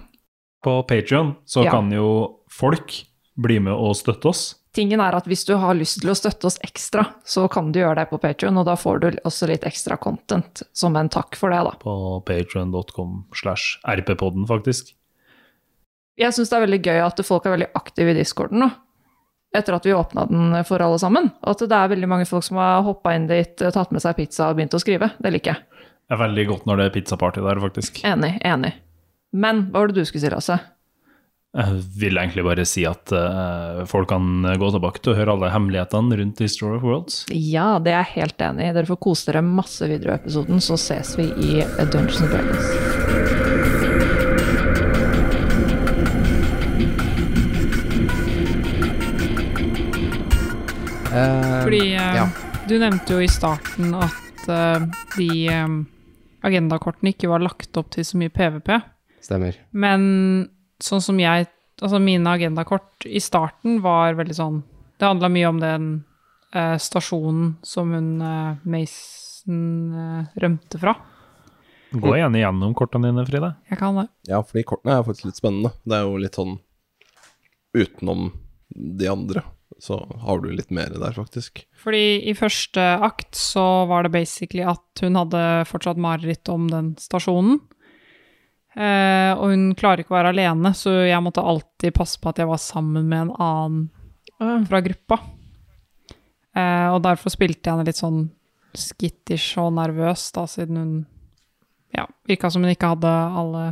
[0.63, 1.75] På Patrion så Ja.
[1.75, 2.09] kan jo
[2.51, 3.01] folk
[3.35, 4.43] bli med og støtte oss.
[4.73, 7.83] Tingen er at hvis du har lyst til å støtte oss ekstra, så kan du
[7.83, 11.37] gjøre det på Patreon, og da får du også litt ekstra content som en takk
[11.37, 11.75] for det, da.
[11.83, 14.95] På patreon.com slash rppodden, faktisk.
[16.21, 18.71] Jeg syns det er veldig gøy at folk er veldig aktive i discorden nå.
[19.53, 21.29] Etter at vi åpna den for alle sammen.
[21.45, 24.17] Og at det er veldig mange folk som har hoppa inn dit, tatt med seg
[24.17, 25.11] pizza og begynt å skrive.
[25.21, 25.83] Det liker jeg.
[26.09, 28.01] Det er veldig godt når det er pizzaparty der, faktisk.
[28.09, 28.73] Enig, enig.
[29.37, 30.57] Men hva var det du skulle si, Lasse?
[31.53, 35.51] Jeg vil egentlig bare si at uh, folk kan gå tilbake til å høre alle
[35.53, 37.19] hemmelighetene rundt History of Worlds.
[37.29, 38.73] Ja, det er jeg helt enig i.
[38.73, 41.61] Dere får kose dere masse videre i episoden, så ses vi i
[41.93, 42.67] Dungeons and Dragons.
[51.13, 52.27] Eh, Fordi eh, ja.
[52.65, 54.89] du nevnte jo i starten at eh,
[55.19, 55.77] de eh,
[56.49, 58.73] agendakortene ikke var lagt opp til så mye PVP.
[59.21, 59.61] Stemmer.
[59.77, 60.01] Men
[60.83, 61.49] sånn som jeg
[61.83, 64.59] Altså mine agendakort i starten var veldig sånn
[65.01, 65.87] Det handla mye om den
[66.55, 69.65] eh, stasjonen som hun eh, Mason
[69.97, 70.95] eh, rømte fra.
[71.93, 73.51] Gå gjerne gjennom kortene dine, Fride.
[73.69, 74.07] Jeg kan det.
[74.31, 75.73] Ja, fordi kortene er faktisk litt spennende.
[75.83, 76.55] Det er jo litt sånn
[77.77, 78.31] utenom
[78.73, 79.43] de andre,
[79.83, 81.65] så har du litt mer der, faktisk.
[81.83, 86.95] Fordi i første akt så var det basically at hun hadde fortsatt mareritt om den
[87.01, 87.61] stasjonen.
[88.73, 92.41] Eh, og hun klarer ikke å være alene, så jeg måtte alltid passe på at
[92.41, 95.19] jeg var sammen med en annen fra gruppa.
[96.57, 98.27] Eh, og derfor spilte jeg henne litt sånn
[98.77, 100.93] skittish og nervøs, da, siden hun
[101.93, 103.65] ja, virka som hun ikke hadde alle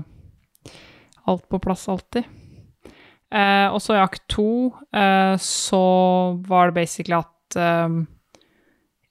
[1.31, 2.25] alt på plass alltid.
[3.31, 5.85] Eh, og så i akt to eh, så
[6.49, 7.27] var det basically at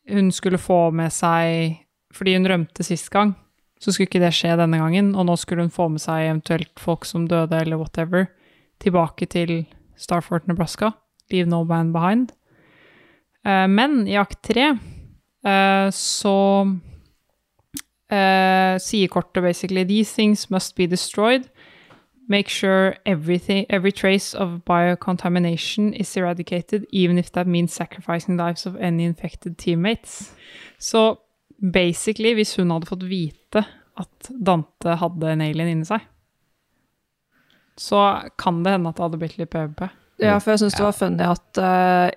[0.09, 1.73] hun skulle få med seg
[2.15, 3.33] Fordi hun rømte sist gang,
[3.79, 5.13] så skulle ikke det skje denne gangen.
[5.15, 8.27] Og nå skulle hun få med seg eventuelt folk som døde, eller whatever,
[8.83, 9.63] tilbake til
[9.99, 10.91] Starfort, Nebraska.
[11.31, 12.33] Leave no man behind.
[13.45, 14.73] Eh, men i akt tre
[15.45, 16.35] eh, så
[18.11, 21.47] eh, sier kortet basically These things must be destroyed.
[22.29, 28.67] Make sure everything, every trace of biocontamination is eradicated, even if that means sacrificing lives
[28.67, 30.31] of any infected teammates.
[30.77, 31.17] Så
[31.59, 33.63] basically, hvis hun hadde fått vite
[33.99, 36.03] at Dante hadde en alien inni seg,
[37.79, 39.85] så kan det hende at det hadde blitt litt PVP.
[40.19, 42.09] Ja, for jeg syns det var funny at uh,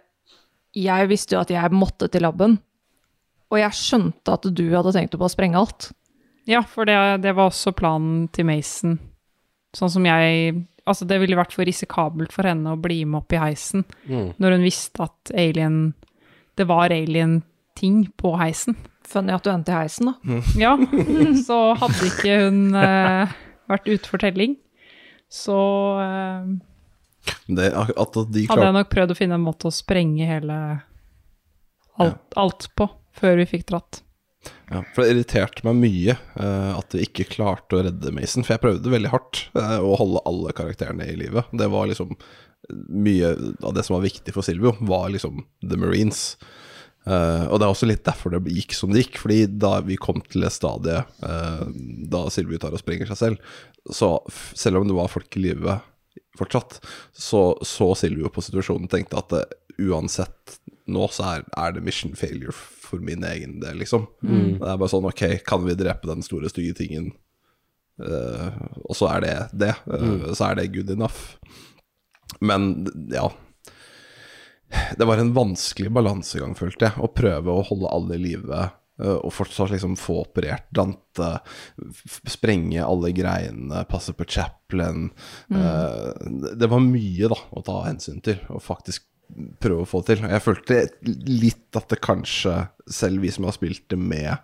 [0.74, 2.56] jeg visste jo at jeg måtte til laben,
[3.52, 5.90] og jeg skjønte at du hadde tenkt på å sprenge alt.
[6.50, 8.98] Ja, for det, det var også planen til Mason.
[9.76, 13.30] Sånn som jeg Altså, det ville vært for risikabelt for henne å bli med opp
[13.36, 14.32] i heisen Mm.
[14.42, 15.94] når hun visste at alien
[16.58, 18.74] Det var alien-ting på heisen.
[19.08, 20.40] Funny at du endte i heisen, da.
[20.58, 20.76] Ja,
[21.46, 23.32] så hadde ikke hun eh,
[23.72, 24.56] vært ute for telling,
[25.32, 25.58] så
[26.02, 26.52] eh,
[27.46, 30.56] Det, de hadde jeg nok prøvd å finne en måte å sprenge hele
[32.00, 32.88] alt, alt på
[33.18, 34.00] før vi fikk dratt.
[34.70, 38.46] ja, For det irriterte meg mye uh, at vi ikke klarte å redde Mason.
[38.46, 41.44] For jeg prøvde veldig hardt uh, å holde alle karakterene i live.
[41.52, 42.16] Det var liksom
[42.72, 43.32] Mye
[43.66, 46.36] av det som var viktig for Silvio, var liksom The Marines.
[47.02, 49.20] Eh, og det er også litt derfor det gikk som det gikk.
[49.22, 51.64] Fordi da vi kom til det stadiet uh,
[52.12, 53.56] da Silvio tar og sprenger seg selv,
[53.90, 55.80] så selv om det var folk i live
[56.38, 56.78] fortsatt,
[57.12, 60.58] så så Silvio på situasjonen og tenkte at uh, uansett
[60.92, 64.02] nå så er, er det mission failure for min egen del, liksom.
[64.20, 67.06] Det er bare sånn ok, kan vi drepe den store, stygge tingen?
[68.02, 69.70] Og så er det det.
[69.86, 70.26] Mm.
[70.34, 71.38] Så er det good enough.
[72.42, 72.84] Men
[73.14, 73.30] ja
[74.98, 78.60] Det var en vanskelig balansegang, følte jeg, å prøve å holde alle i live.
[79.02, 81.30] eh, Og fortsatt liksom få operert Dante,
[82.28, 85.10] sprenge alle greiene, passe på Chaplin.
[85.48, 86.44] Mm.
[86.60, 89.08] Det var mye da å ta hensyn til, og faktisk
[89.62, 90.24] prøve å få til.
[90.28, 90.80] Jeg følte
[91.28, 94.34] litt at det kanskje, selv vi som har spilt det med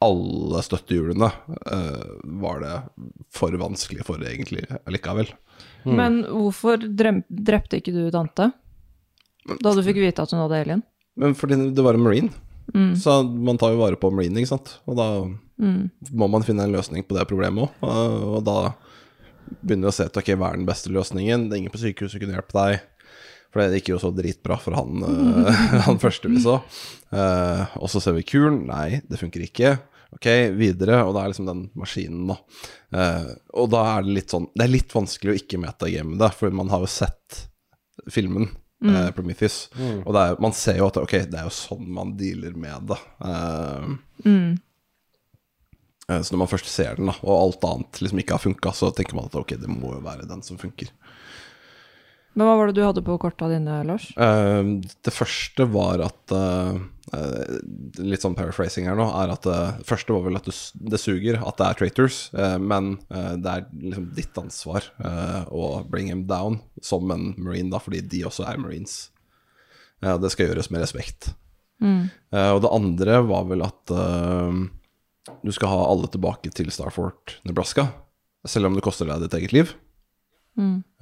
[0.00, 2.06] alle støttehjulene eh,
[2.40, 2.76] var det
[3.36, 5.28] for vanskelig for det egentlig likevel.
[5.84, 8.50] Men hvorfor drepte ikke du Dante?
[9.48, 10.82] Da du fikk vite at hun hadde alien?
[11.20, 12.30] Men fordi det var en marine,
[13.00, 14.76] så man tar jo vare på marine, ikke sant.
[14.88, 15.08] Og da
[16.12, 18.28] må man finne en løsning på det problemet òg.
[18.36, 18.72] Og da
[19.58, 21.48] begynner vi å se etter ok, hva er den beste løsningen?
[21.48, 22.86] Det er ingen på sykehuset kunne hjelpe deg.
[23.50, 25.46] For det gikk jo så dritbra for han, mm.
[25.88, 26.60] han første vi så.
[27.10, 28.62] Eh, og så ser vi kuren.
[28.68, 29.74] Nei, det funker ikke.
[30.14, 30.28] Ok,
[30.58, 31.02] videre.
[31.06, 32.38] Og det er liksom den maskinen, da.
[32.94, 36.30] Eh, og da er det litt sånn Det er litt vanskelig å ikke metagame det,
[36.38, 37.44] for man har jo sett
[38.10, 38.48] filmen.
[38.88, 39.60] Eh, Prometheus.
[40.04, 42.90] Og det er, man ser jo at ok, det er jo sånn man dealer med
[42.90, 42.98] det.
[43.20, 44.50] Uh, mm.
[46.08, 48.74] uh, så når man først ser den, da, og alt annet liksom ikke har funka,
[48.76, 50.92] så tenker man at ok, det må jo være den som funker.
[52.38, 54.10] Men hva var det du hadde på korta dine, Lars?
[54.14, 56.80] Uh, det første var at eh,
[57.98, 60.54] Litt sånn paraphrasing her nå, er at det det første var vel at du,
[60.92, 62.18] det suger at det er traitors,
[62.62, 64.86] men det er liksom ditt ansvar
[65.50, 68.94] å bring him down som en marine, da, fordi de også er marines.
[69.98, 71.32] Det skal gjøres med respekt.
[71.82, 73.94] Eh, og det andre var vel at
[75.42, 77.88] du skal ha alle tilbake til Starfort, Nebraska,
[78.48, 79.74] selv om det koster deg ditt eget liv.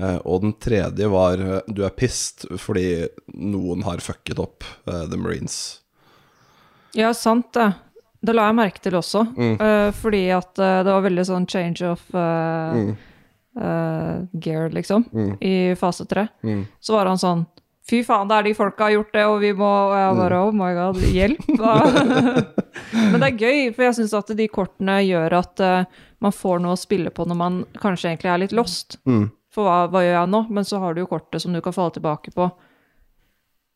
[0.00, 5.04] Eh, og den tredje var eh, du er pissed fordi noen har fucket opp uh,
[5.08, 5.80] The Marines.
[6.96, 7.72] Ja, sant det.
[8.20, 9.28] Det la jeg merke til også.
[9.62, 12.88] eh, fordi at det var veldig sånn change of mm.
[14.42, 15.04] gear, liksom,
[15.38, 16.26] i fase tre.
[16.80, 17.46] Så var han sånn
[17.88, 20.40] Fy faen, det er de folka har gjort det, og vi må Og jeg bare
[20.44, 21.46] oh my god, hjelp.
[23.14, 25.62] Men det er gøy, for jeg syns at de kortene gjør at
[26.20, 28.98] man får noe å spille på når man kanskje egentlig er litt lost.
[29.58, 30.40] For hva, hva gjør jeg nå?
[30.54, 32.46] Men så har du jo kortet som du kan falle tilbake på.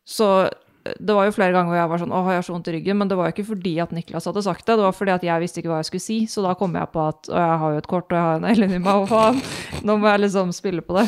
[0.07, 2.55] Så eh, det var jo flere ganger hvor jeg var sånn Å, jeg har så
[2.55, 2.99] vondt i ryggen.
[3.01, 5.25] Men det var jo ikke fordi at Niklas hadde sagt det, det var fordi at
[5.27, 6.19] jeg visste ikke hva jeg skulle si.
[6.31, 8.39] Så da kom jeg på at Å, jeg har jo et kort, og jeg har
[8.39, 9.43] en Ellen i meg, og faen?
[9.89, 11.07] Nå må jeg liksom spille på det.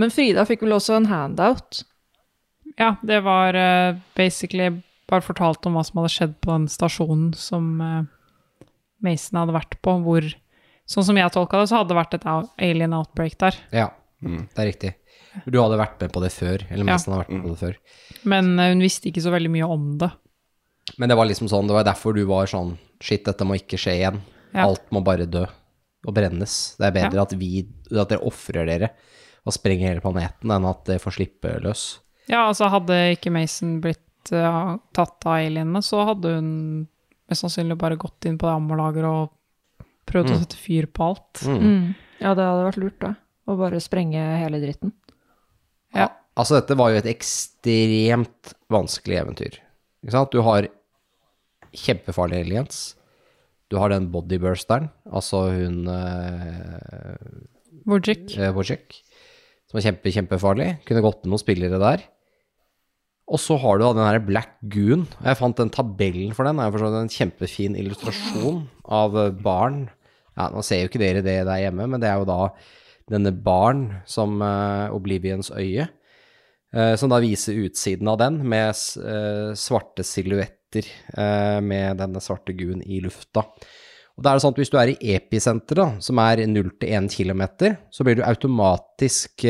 [0.00, 1.82] Men Frida fikk vel også en handout.
[2.76, 4.68] Ja, det var uh, basically
[5.10, 8.04] bare fortalt om hva som hadde skjedd på den stasjonen som uh,
[9.04, 10.28] Mason hadde vært på, hvor
[10.90, 12.24] Sånn som jeg tolka det, så hadde det vært et
[12.66, 13.58] alien outbreak der.
[13.76, 13.88] Ja,
[14.20, 14.90] det er riktig.
[15.46, 16.96] Du hadde vært med på det før, eller Ja.
[16.96, 17.76] Mason hadde vært med på det før.
[18.32, 20.10] Men eh, hun visste ikke så veldig mye om det.
[20.98, 23.78] Men det var liksom sånn, det var derfor du var sånn Shit, dette må ikke
[23.80, 24.18] skje igjen.
[24.52, 24.66] Ja.
[24.66, 26.74] Alt må bare dø og brennes.
[26.76, 27.22] Det er bedre Ja.
[27.22, 27.62] at vi
[27.94, 28.90] At dere ofrer dere
[29.46, 32.00] og sprenger hele planeten, enn at det får slippe løs.
[32.28, 36.50] Ja, altså hadde ikke Mason blitt uh, tatt av alienene, så hadde hun
[37.30, 39.32] mest sannsynlig bare gått inn på det ammolageret og
[40.10, 41.42] prøvd å sette fyr på alt.
[41.46, 41.92] Mm.
[42.20, 43.14] Ja, det hadde vært lurt, da.
[43.48, 44.92] Å bare sprenge hele dritten.
[45.96, 46.10] Ja.
[46.38, 49.58] Altså, dette var jo et ekstremt vanskelig eventyr.
[50.04, 50.32] Ikke sant?
[50.32, 50.68] Du har
[51.76, 52.78] kjempefarlig aliens.
[53.70, 57.18] Du har den bodybursteren, altså hun uh,
[57.86, 58.32] Wojcik.
[58.34, 58.50] Eh,
[59.70, 60.72] som er kjempe, kjempefarlig.
[60.88, 62.02] Kunne gått med noen spillere der.
[63.30, 65.04] Og så har du da den her Black Goon.
[65.22, 66.58] Jeg fant den tabellen for den.
[66.58, 69.84] Det er en kjempefin illustrasjon av eh, barn.
[70.36, 72.42] Ja, Nå ser jo ikke dere det der hjemme, men det er jo da
[73.10, 75.88] denne barn som uh, Oblivions øye.
[76.76, 80.86] uh, som da viser utsiden av den med eh, svarte silhuetter
[81.66, 83.42] med denne svarte guen i lufta.
[84.14, 86.68] Og da er det sånn at Hvis du er i episenteret, da, som er 0
[86.78, 87.42] til 1 km,
[87.90, 89.42] så blir du automatisk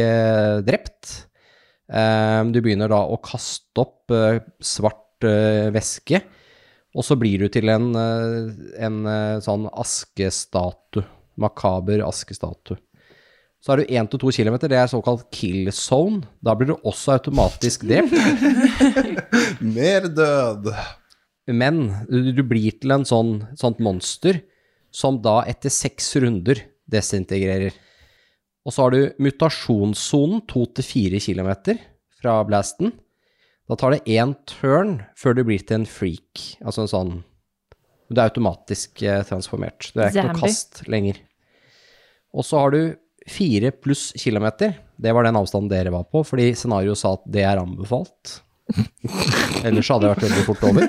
[0.64, 1.10] drept.
[1.84, 4.16] Du begynner da å kaste opp
[4.64, 5.28] svart
[5.76, 6.22] væske,
[6.90, 8.52] og så blir du til en, eh,
[8.86, 11.06] en eh, sånn askestatue.
[11.40, 12.76] Makaber askestatue.
[13.60, 16.24] Så har du 1-2 km, det er såkalt kill zone.
[16.40, 18.14] Da blir du også automatisk drept.
[19.76, 20.70] Mer død!
[21.50, 24.40] Men du, blir til en sånn sånt monster
[24.94, 27.74] som da etter seks runder desintegrerer.
[28.64, 31.80] Og så har du mutasjonssonen, to til fire kilometer
[32.20, 32.94] fra blasten.
[33.70, 37.12] Da tar det én turn før du blir til en freak, altså en sånn
[38.10, 39.92] Du er automatisk eh, transformert.
[39.94, 41.20] Det er ikke noe kast lenger.
[42.34, 42.80] Og så har du
[43.30, 44.72] fire pluss kilometer.
[44.98, 48.40] Det var den avstanden dere var på, fordi scenarioet sa at det er anbefalt.
[49.66, 50.82] Ellers hadde det vært veldig fort over.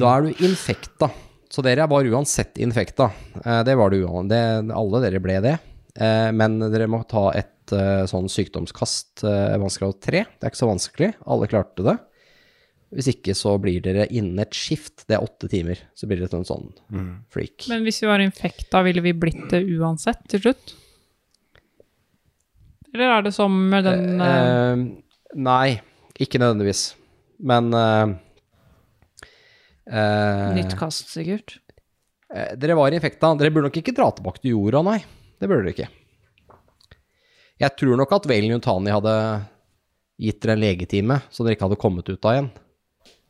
[0.00, 1.10] Da er du infekta.
[1.52, 3.10] Så dere var uansett infekta.
[3.44, 4.72] Eh, Det var du uansett.
[4.72, 5.58] Alle dere ble det.
[6.00, 10.24] Eh, Men dere må ta et eh, sånn sykdomskast, eh, vanskelig av tre.
[10.26, 11.10] Det er ikke så vanskelig.
[11.26, 11.96] Alle klarte det.
[12.92, 15.06] Hvis ikke så blir dere innen et skift.
[15.08, 15.80] Det er åtte timer.
[15.96, 16.66] Så blir dere en sånn
[17.32, 17.68] freak.
[17.72, 20.74] Men hvis vi var infekta, ville vi blitt det uansett til slutt?
[22.92, 24.26] Eller er det som med den uh,
[24.76, 24.82] uh,
[25.40, 25.78] nei,
[26.20, 26.90] ikke nødvendigvis.
[27.40, 28.12] Men uh,
[29.86, 31.58] Eh, Nytt kast, sikkert.
[32.34, 33.34] Eh, Dere var infekta.
[33.38, 35.00] Dere burde nok ikke dra tilbake til jorda, nei.
[35.40, 35.88] Det burde dere ikke.
[37.62, 39.14] Jeg tror nok at Valen Juntani hadde
[40.22, 42.48] gitt dere en legetime, så dere ikke hadde kommet ut av igjen.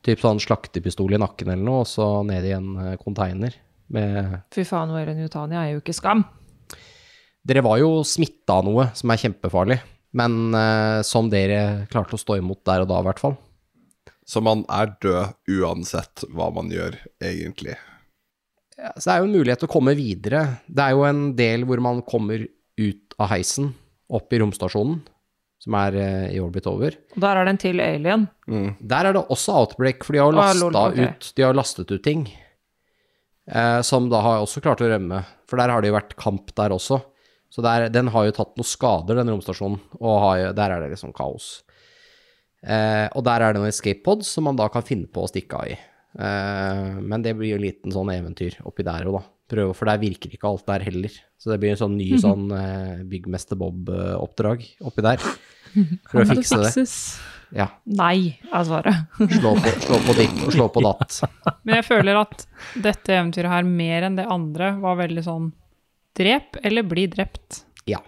[0.03, 3.55] Typ sånn slaktepistol i nakken eller noe, og så ned i en eh, container
[3.93, 6.25] med Fy faen, Valen Juntani er jo ikke skam.
[7.45, 9.79] Dere var jo smitta av noe som er kjempefarlig,
[10.17, 13.37] men eh, som dere klarte å stå imot der og da, i hvert fall.
[14.25, 17.77] Så man er død uansett hva man gjør, egentlig.
[18.79, 20.43] Ja, Så det er jo en mulighet til å komme videre.
[20.67, 22.47] Det er jo en del hvor man kommer
[22.81, 23.75] ut av heisen,
[24.13, 25.01] opp i romstasjonen,
[25.63, 26.97] som er eh, i orbit over.
[27.17, 28.29] Og der er det en til alien.
[28.81, 30.99] Der er det også outbreak, for de har Ah, lasta lol, ok.
[31.07, 32.27] ut, de har lastet ut ting.
[33.51, 36.53] Eh, som da har også klart å rømme, for der har det jo vært kamp
[36.59, 37.01] der også.
[37.53, 40.81] Så der, den har jo tatt noen skader, den romstasjonen, og har, jo- der er
[40.87, 41.63] det liksom kaos.
[42.63, 45.29] Eh, og der er det noen escape pods som man da kan finne på å
[45.29, 45.77] stikke av i.
[46.23, 49.23] Eh, men det blir jo en liten sånn eventyr oppi der òg, da.
[49.53, 51.17] Prøve, for der virker ikke alt der heller.
[51.37, 55.21] Så det blir en sånn ny sånn uh, Byggmester Bob-oppdrag oppi der.
[56.11, 56.87] For å fikse det.
[57.57, 57.67] Ja.
[57.85, 59.13] Nei, er svaret.
[59.19, 61.19] Slå på, slå på ditt og slå på datt.
[61.65, 62.47] Men jeg føler at
[62.81, 65.51] dette eventyret her, mer enn det andre, var veldig sånn
[66.17, 67.63] drep eller bli drept.
[67.89, 68.01] Ja.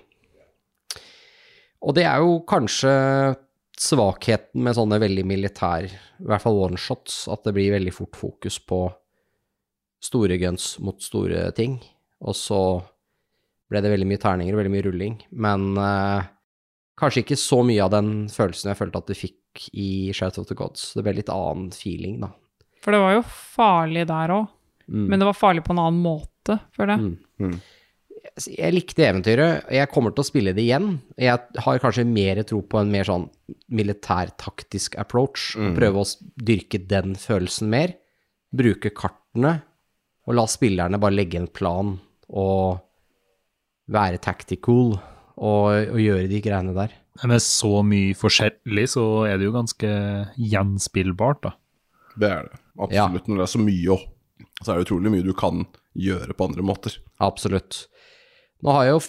[1.84, 2.92] Og det er jo kanskje
[3.80, 8.60] svakheten med sånne veldig militær, i hvert fall one-shots, at det blir veldig fort fokus
[8.62, 8.86] på
[10.04, 11.78] store guns mot store ting.
[12.24, 12.60] Og så
[13.72, 15.14] ble det veldig mye terninger og veldig mye rulling.
[15.44, 16.26] Men eh,
[17.00, 20.48] kanskje ikke så mye av den følelsen jeg følte at du fikk i Shout of
[20.50, 20.92] the Gods.
[20.96, 22.30] Det ble litt annen feeling, da.
[22.84, 23.24] For det var jo
[23.56, 24.50] farlig der òg,
[24.84, 25.06] Mm.
[25.08, 27.12] men det var farlig på en annen måte, føler jeg.
[27.40, 27.54] Mm.
[28.52, 29.70] jeg likte eventyret.
[29.72, 30.98] Jeg kommer til å spille det igjen.
[31.16, 33.24] Jeg har kanskje mer tro på en mer sånn
[33.72, 35.54] militærtaktisk approach.
[35.56, 37.94] og Prøve å dyrke den følelsen mer.
[38.54, 39.62] Bruke kartene,
[40.24, 41.94] og la spillerne bare legge en plan
[42.32, 42.80] og
[43.92, 46.94] være tactical og, og gjøre de greiene der.
[47.28, 49.90] Med så mye forskjellig, så er det jo ganske
[50.40, 51.52] gjenspillbart, da.
[52.18, 52.58] Det er det.
[52.90, 53.04] Ja.
[53.06, 53.28] Absolutt.
[53.28, 53.98] Når det er så mye
[54.62, 55.66] så er det utrolig mye du kan
[55.98, 56.96] gjøre på andre måter.
[57.22, 57.84] Absolutt.
[58.64, 59.04] Nå har jeg jo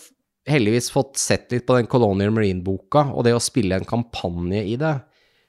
[0.52, 4.76] heldigvis fått sett litt på den Colonial Marine-boka, og det å spille en kampanje i
[4.82, 4.96] det.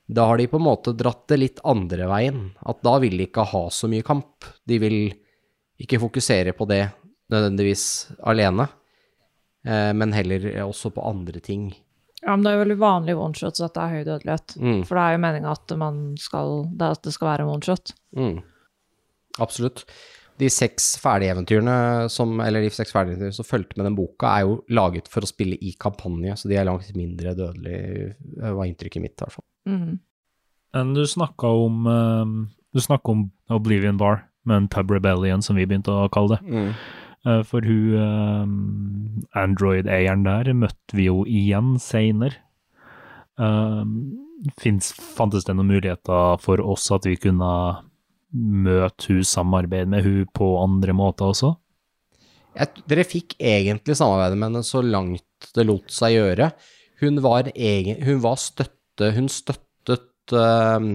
[0.07, 2.43] Da har de på en måte dratt det litt andre veien.
[2.63, 4.47] At da vil de ikke ha så mye kamp.
[4.69, 5.01] De vil
[5.83, 6.85] ikke fokusere på det
[7.33, 7.87] nødvendigvis
[8.27, 8.69] alene,
[9.67, 11.71] eh, men heller også på andre ting.
[12.27, 14.55] Ja, men det er jo veldig vanlig i oneshots at det er høy dødelighet.
[14.59, 14.83] Mm.
[14.89, 15.75] For det er jo meninga at
[16.91, 17.93] at det skal være en oneshot.
[18.17, 18.39] Mm.
[19.45, 19.85] Absolutt.
[20.41, 24.45] De seks ferdige eventyrene som, eller de seks ferdigeventyrene som fulgte med den boka, er
[24.45, 28.11] jo laget for å spille i kampanje, så de er langt mindre dødelige,
[28.43, 29.47] eh, var inntrykket mitt i hvert fall.
[29.71, 29.95] Mm.
[30.77, 32.35] Men du snakka om eh,
[32.77, 32.83] Du
[33.15, 33.23] om
[33.55, 36.63] Oblivion Bar, med Tub Rebellion, som vi begynte å kalle det.
[37.27, 38.47] Eh, For hun eh,
[39.43, 42.39] Android-eieren der møtte vi jo igjen seinere.
[43.37, 47.51] fantes det noen muligheter for oss at vi kunne
[48.37, 51.55] møte hun, samarbeide med hun på andre måter også?
[52.57, 56.51] Jeg, dere fikk egentlig samarbeide med henne så langt det lot seg gjøre.
[57.03, 60.87] Hun var, egen, hun var støtte Hun støttet eh,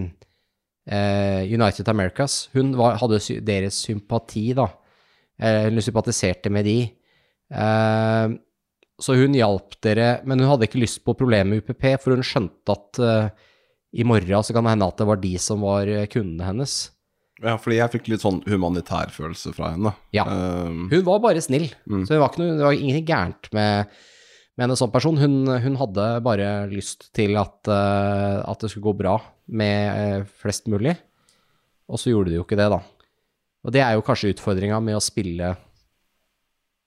[0.90, 2.48] United Americas.
[2.56, 4.70] Hun var, hadde deres sympati, da.
[5.42, 6.80] Eh, hun sympatiserte med de.
[7.52, 8.34] Eh,
[9.02, 12.26] så hun hjalp dere, men hun hadde ikke lyst på problemet med UPP, for hun
[12.26, 13.48] skjønte at eh,
[14.02, 16.76] i morgen så kan det hende at det var de som var eh, kundene hennes.
[17.42, 19.96] Ja, fordi jeg fikk litt sånn humanitær følelse fra henne.
[20.14, 20.28] Ja.
[20.30, 23.96] Hun var bare snill, så hun var ikke noe, det var ingenting gærent med,
[24.60, 25.20] med en sånn person.
[25.20, 29.18] Hun, hun hadde bare lyst til at, eh, at det skulle gå bra
[29.52, 30.96] med eh, flest mulig,
[31.92, 32.82] og så gjorde det jo ikke det, da.
[33.62, 35.56] Og det er jo kanskje utfordringa med å spille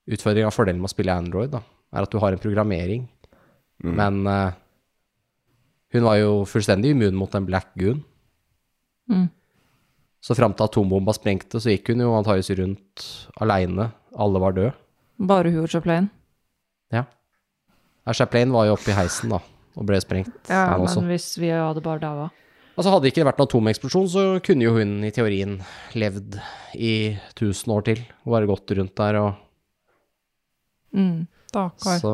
[0.05, 1.63] Utfordringa og fordelen med å spille Android, da,
[1.97, 3.07] er at du har en programmering,
[3.89, 4.53] men uh,
[5.95, 8.03] hun var jo fullstendig immun mot en black goon.
[9.09, 9.31] Mm.
[10.25, 13.07] Så fram til atombomba sprengte, så gikk hun jo antakeligvis rundt
[13.45, 13.91] aleine.
[14.13, 14.75] Alle var døde.
[15.25, 16.11] Bare hun og Chaplain.
[18.13, 19.39] Chaplain var jo oppe i heisen, da,
[19.79, 21.01] og ble sprengt, Ja, men også.
[21.09, 22.27] hvis vi hadde bare daua.
[22.77, 25.61] Altså, hadde det ikke vært en atomeksplosjon, så kunne jo hun i teorien
[25.95, 26.37] levd
[26.75, 29.35] i tusen år til, og bare gått rundt der og
[30.95, 31.27] Mm.
[31.51, 31.99] Stakkar.
[31.99, 32.13] Så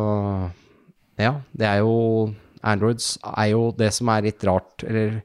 [1.18, 5.22] ja, det er jo Androids er jo det som er litt rart, eller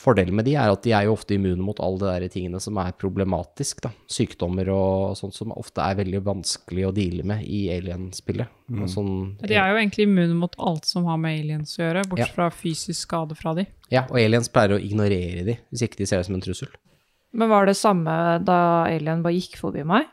[0.00, 2.60] Fordelen med de er at de er jo ofte immune mot alle de der tingene
[2.62, 3.90] som er problematisk, da.
[4.08, 8.48] Sykdommer og sånt som ofte er veldig vanskelig å deale med i alien-spillet.
[8.80, 9.10] Og Sånn,
[9.42, 12.36] De er jo egentlig immune mot alt som har med aliens å gjøre, bortsett Ja.
[12.38, 13.66] fra fysisk skade fra de.
[13.90, 16.68] Ja, og aliens pleier å ignorere de, hvis ikke de ser det som en trussel.
[17.32, 20.06] Men var det samme da alien bare gikk forbi meg?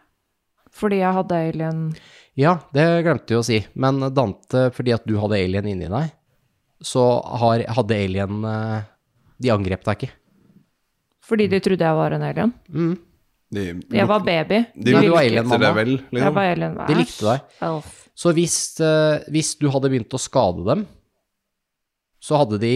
[0.78, 1.96] Fordi jeg hadde alien
[2.36, 3.66] Ja, det glemte vi å si.
[3.74, 6.12] Men Dante, fordi at du hadde alien inni deg,
[6.84, 8.84] så har, hadde alien eh,
[9.42, 10.14] De angrep deg ikke.
[11.28, 12.54] Fordi de trodde jeg var en alien.
[12.72, 12.96] Mm.
[13.54, 13.64] De,
[13.96, 14.62] Jeg var baby.
[14.76, 15.72] de Nei, du var alien, mamma.
[15.76, 16.36] vel, Jeg liksom.
[16.36, 16.78] var alien.
[16.88, 17.58] De likte deg.
[17.68, 17.94] Elf.
[18.18, 20.86] Så hvis, uh, hvis du hadde begynt å skade dem,
[22.24, 22.74] så hadde de,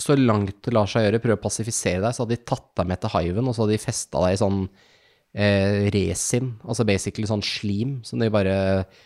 [0.00, 2.88] så langt det lar seg gjøre, prøvd å pasifisere deg, så hadde de tatt deg
[2.88, 4.62] med til hiven, og så hadde de festa deg i sånn
[5.34, 8.54] eh, resin, altså basically sånn slim, som de bare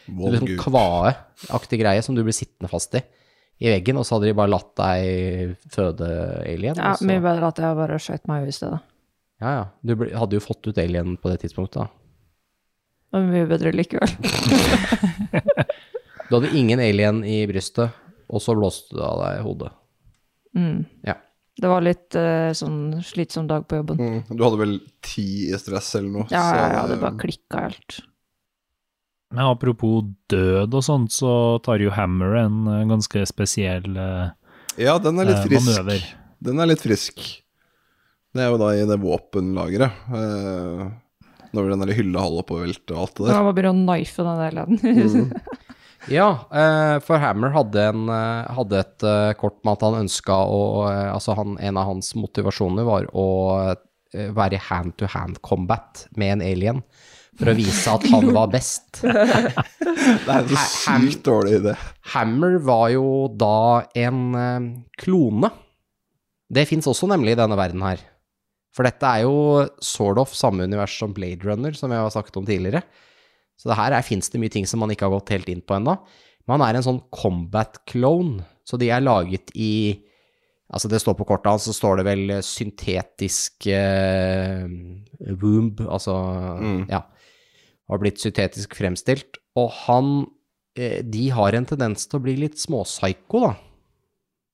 [0.07, 3.03] Det sånn kvae-aktig greie som du blir sittende fast i,
[3.63, 6.09] i veggen, og så hadde de bare latt deg føde
[6.43, 6.75] alien.
[6.75, 8.81] Ja, så, mye bedre at jeg bare skjøt meg i stedet.
[9.43, 9.65] ja, ja.
[9.87, 11.89] Du ble, hadde jo fått ut alien på det tidspunktet, da.
[13.13, 14.13] Men mye bedre likevel.
[16.33, 17.93] Du hadde ingen alien i brystet,
[18.33, 19.69] og så blåste du av deg hodet.
[20.57, 20.79] Mm.
[21.05, 21.19] Ja.
[21.61, 24.01] Det var litt uh, sånn slitsom dag på jobben.
[24.01, 24.73] Mm, du hadde vel
[25.05, 26.25] ti i stress eller noe?
[26.33, 27.99] Ja, så ja, ja, det bare klikka helt.
[29.33, 31.33] Men apropos død og sånt, så
[31.65, 34.35] tar jo Hammer en eh, ganske spesiell manøver.
[34.81, 35.69] Ja, den er litt eh, frisk.
[35.69, 36.05] manøver.
[36.43, 37.23] Den er litt frisk.
[38.33, 40.05] Det er jo da i det våpenlageret.
[40.17, 40.85] Eh,
[41.53, 43.35] når den der hylla holder på å velte og alt det der.
[43.37, 45.33] han må begynne å knife den alien.
[46.11, 50.35] Ja, eh, for Hammer hadde, en, eh, hadde et eh, kort med at han ønska
[50.51, 50.57] å
[50.91, 53.27] eh, Altså, han, en av hans motivasjoner var å
[53.71, 56.83] eh, være i hand-to-hand combat med en alien.
[57.41, 59.01] For å vise at han var best.
[59.03, 60.65] Det er en så
[61.01, 61.75] sykt dårlig idé.
[62.13, 63.07] Hammer var jo
[63.41, 64.67] da en eh,
[65.01, 65.49] klone.
[66.53, 68.03] Det fins også nemlig i denne verden her.
[68.77, 72.39] For dette er jo sort of samme univers som Blade Runner, som jeg har snakket
[72.41, 72.85] om tidligere.
[73.61, 75.77] Så det her fins det mye ting som man ikke har gått helt inn på
[75.77, 75.97] ennå.
[76.45, 79.73] Men han er en sånn combat clone, så de er laget i
[80.73, 84.63] Altså, det står på kortet hans, så står det vel syntetisk eh,
[85.43, 86.15] womb, altså
[86.63, 86.87] Mm.
[86.89, 87.03] Ja.
[87.93, 89.37] Har blitt syntetisk fremstilt.
[89.61, 90.15] Og han
[90.79, 93.53] eh, De har en tendens til å bli litt småpsyko, da.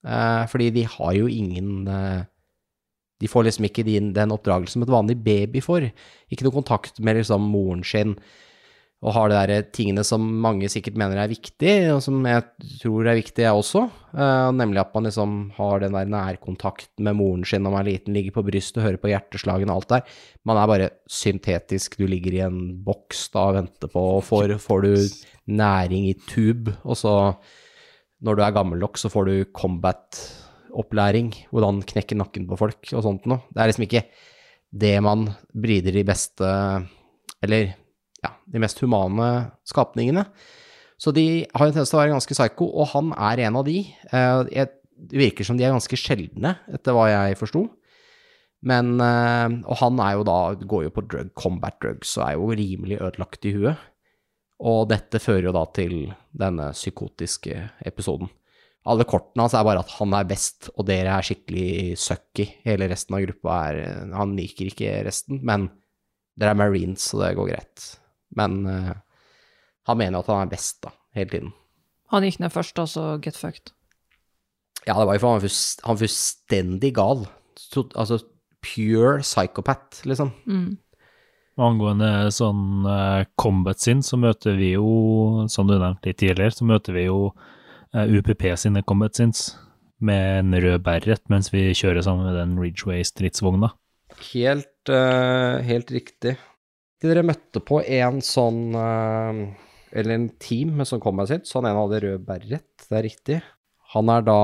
[0.09, 2.27] Eh, fordi de har jo ingen eh,
[3.19, 5.89] De får liksom ikke den oppdragelsen som et vanlig baby får.
[6.31, 8.15] Ikke noe kontakt med liksom moren sin,
[8.99, 12.43] og har det der tingene som mange sikkert mener er viktig, og som jeg
[12.81, 13.85] tror er viktig, jeg også.
[14.11, 17.93] Uh, nemlig at man liksom har den der nærkontakten med moren sin når man er
[17.93, 20.19] liten, ligger på brystet, hører på hjerteslagene og alt der.
[20.51, 24.59] Man er bare syntetisk, du ligger i en boks da og venter på, og får,
[24.67, 24.93] får du
[25.63, 27.15] næring i tube, og så
[28.27, 33.05] når du er gammel nok, så får du combat-opplæring, hvordan knekke nakken på folk og
[33.07, 33.47] sånt noe.
[33.55, 34.09] Det er liksom ikke
[34.75, 36.57] det man brider de beste,
[37.47, 37.77] eller
[38.25, 39.29] ja, de mest humane
[39.69, 40.27] skapningene.
[40.99, 43.67] Så de har en tendens til å være ganske psycho, og han er en av
[43.69, 43.81] de.
[44.13, 44.67] Eh,
[44.99, 47.69] Det virker som de er ganske sjeldne, etter hva jeg forsto.
[48.67, 52.35] Men eh, Og han er jo da, går jo på drug, combat drugs og er
[52.35, 53.79] jo rimelig ødelagt i huet.
[54.59, 58.27] Og dette fører jo da til denne psykotiske episoden.
[58.89, 62.49] Alle kortene hans er bare at han er best, og dere er skikkelig sucky.
[62.65, 65.69] Hele resten av gruppa er Han liker ikke resten, men
[66.39, 67.87] dere er marines, så det går greit.
[68.37, 68.95] Men uh,
[69.89, 71.53] han mener at han er best, da, hele tiden.
[72.13, 73.73] Han gikk ned først, og så get fucked.
[74.87, 77.25] Ja, det var jo for han var fullst- han var fullstendig gal.
[77.59, 78.21] Så, altså
[78.65, 80.33] pure psychopath, liksom.
[80.49, 80.77] Mm.
[81.59, 86.69] Angående sånn uh, combat sin, så møter vi jo, som du nevnte litt tidligere, så
[86.69, 89.51] møter vi jo uh, UPP sine combat sins
[89.99, 93.73] med en rød Berret, mens vi kjører sammen med den Ridgeway-stridsvogna.
[94.31, 96.37] Helt, uh, helt riktig.
[97.03, 99.43] Dere møtte på en sånn eh,
[99.95, 103.07] Eller en team med kom med sitt, så han ene hadde rød beret, det er
[103.07, 103.39] riktig.
[103.95, 104.41] Han er da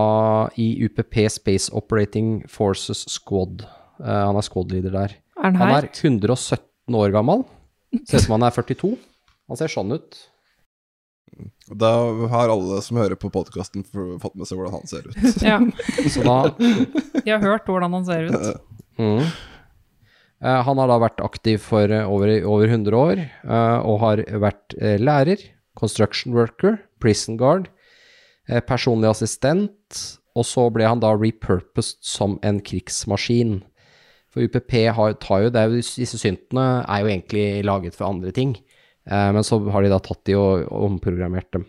[0.56, 3.66] i UPP Space Operating Forces Squad.
[4.00, 5.16] Eh, han er squad-leader der.
[5.36, 7.44] Er han Han er 117 år gammel.
[8.06, 8.94] Ser ut som han er 42.
[9.50, 10.16] Han ser sånn ut.
[11.74, 11.90] Da
[12.30, 13.84] har alle som hører på podkasten,
[14.22, 15.42] fått med seg hvordan han ser ut.
[15.42, 15.58] Ja,
[16.12, 16.54] Så da
[17.24, 18.62] De har hørt hvordan han ser ut.
[19.00, 19.26] mm.
[20.42, 24.24] Eh, Han har da vært aktiv for eh, over, over 100 år, eh, og har
[24.42, 25.40] vært lærer,
[25.78, 27.68] construction worker, prison guard,
[28.68, 29.98] personlig assistent,
[30.36, 33.62] og så ble han da repurposed som en krigsmaskin.
[34.30, 38.30] For UPP har, tar jo, det jo, disse syntene er jo egentlig laget for andre
[38.36, 38.52] ting,
[39.08, 41.66] men så har de da tatt de og omprogrammert dem.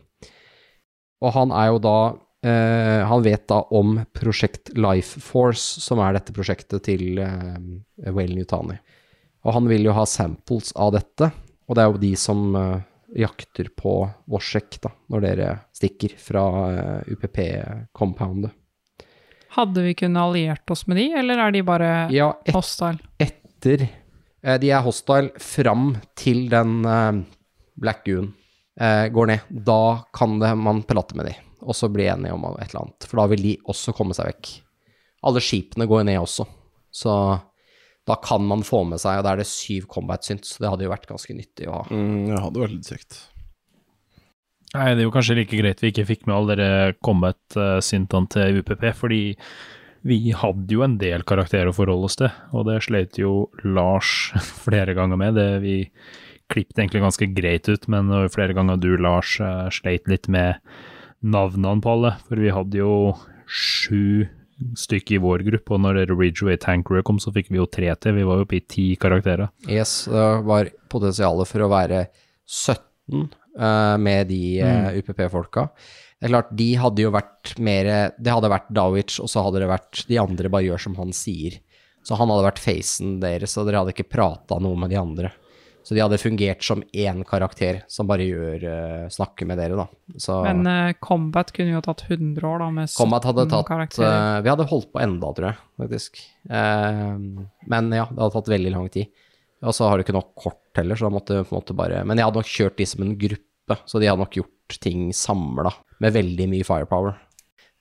[1.24, 1.98] Og han er jo da
[2.46, 7.56] eh, Han vet da om prosjekt Life Force, som er dette prosjektet til uh,
[8.12, 8.78] Wayne Nutani.
[9.46, 11.32] Og han vil jo ha samples av dette,
[11.66, 12.84] og det er jo de som uh,
[13.16, 13.98] jakter på
[14.32, 18.54] Woshek, da, når dere stikker fra uh, UPP-compoundet.
[19.56, 23.00] Hadde vi kunnet alliert oss med de, eller er de bare Ja, et, hostile?
[23.22, 23.88] etter
[24.62, 26.84] de er hostile fram til den
[27.82, 28.28] Black Goon
[29.16, 29.48] går ned.
[29.66, 31.34] Da kan det, man prate med de,
[31.66, 33.10] og så bli enige om et eller annet.
[33.10, 34.52] For da vil de også komme seg vekk.
[35.26, 36.46] Alle skipene går ned også,
[36.94, 37.14] så
[38.06, 40.70] da kan man få med seg, og da er det syv combat synts, så det
[40.70, 41.86] hadde jo vært ganske nyttig å ha.
[41.90, 43.18] Mm, det hadde vært litt kjekt.
[44.76, 48.62] Nei, det er jo kanskje like greit vi ikke fikk med alle dere combat-syntene til
[48.62, 49.24] UPP, fordi
[50.06, 54.30] vi hadde jo en del karakterer å forholde oss til, og det sleit jo Lars
[54.66, 55.40] flere ganger med.
[55.40, 55.78] Det vi
[56.54, 60.62] klippet egentlig ganske greit ut, men flere ganger du, Lars, eh, sleit litt med
[61.26, 62.96] navnene på alle, for vi hadde jo
[63.46, 64.26] sju
[64.80, 68.16] stykker i vår gruppe, og når Ridgeway Tanker kom, så fikk vi jo tre til.
[68.16, 69.52] Vi var jo oppe i ti karakterer.
[69.68, 72.06] Yes, det var potensialet for å være
[72.46, 73.26] 17
[73.60, 75.68] uh, med de uh, UPP-folka.
[76.16, 79.60] Det er klart, de hadde jo vært mer Det hadde vært Dawich, og så hadde
[79.62, 81.60] det vært De andre bare gjør som han sier.
[82.08, 85.34] Så han hadde vært facen deres, og dere hadde ikke prata noe med de andre.
[85.86, 90.16] Så de hadde fungert som én karakter som bare gjør uh, snakker med dere, da.
[90.18, 93.68] Så Men uh, Combat kunne jo tatt 100 år, da, med 17 Combat hadde tatt
[93.68, 94.16] karakterer.
[94.18, 96.24] uh, Vi hadde holdt på enda, tror jeg, faktisk.
[96.50, 99.12] Men ja, det hadde tatt veldig lang tid.
[99.66, 102.02] Og så har du ikke nok kort heller, så da måtte på en måte bare
[102.06, 105.08] Men jeg hadde nok kjørt de som en gruppe, så de hadde nok gjort ting
[105.16, 107.16] samla, med veldig mye firepower.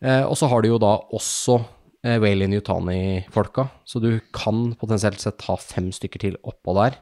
[0.04, 1.58] Og så har du jo da også
[2.04, 7.00] Waylon Yutani-folka, så du kan potensielt sett ha fem stykker til oppå der.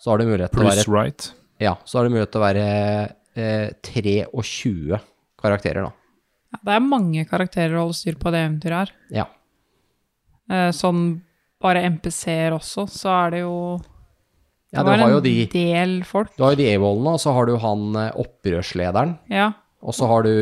[0.00, 1.30] Så har du mulighet til å være Right.
[1.60, 2.66] Ja, så har du mulighet til å være
[3.36, 5.00] eh, 23
[5.40, 5.92] karakterer, da.
[6.50, 8.94] Ja, det er mange karakterer å holde styr på det eventyret her.
[9.20, 9.26] Ja.
[10.50, 11.20] Eh, sånn
[11.60, 13.56] bare MPC-er også, så er det jo
[14.72, 16.32] Ja, du var har jo en de del folk.
[16.38, 19.16] Du har jo de A-wallene, og så har du han eh, opprørslederen.
[19.30, 19.50] Ja.
[19.84, 20.32] Og så har du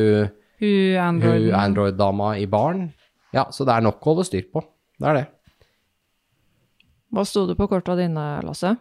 [0.58, 1.52] Hun hun Android.
[1.54, 2.92] Android-dama i baren.
[3.34, 4.62] Ja, så det er nok å holde styr på.
[4.98, 5.26] Det er det.
[7.14, 8.76] Hva sto det på korta dine, Lasse?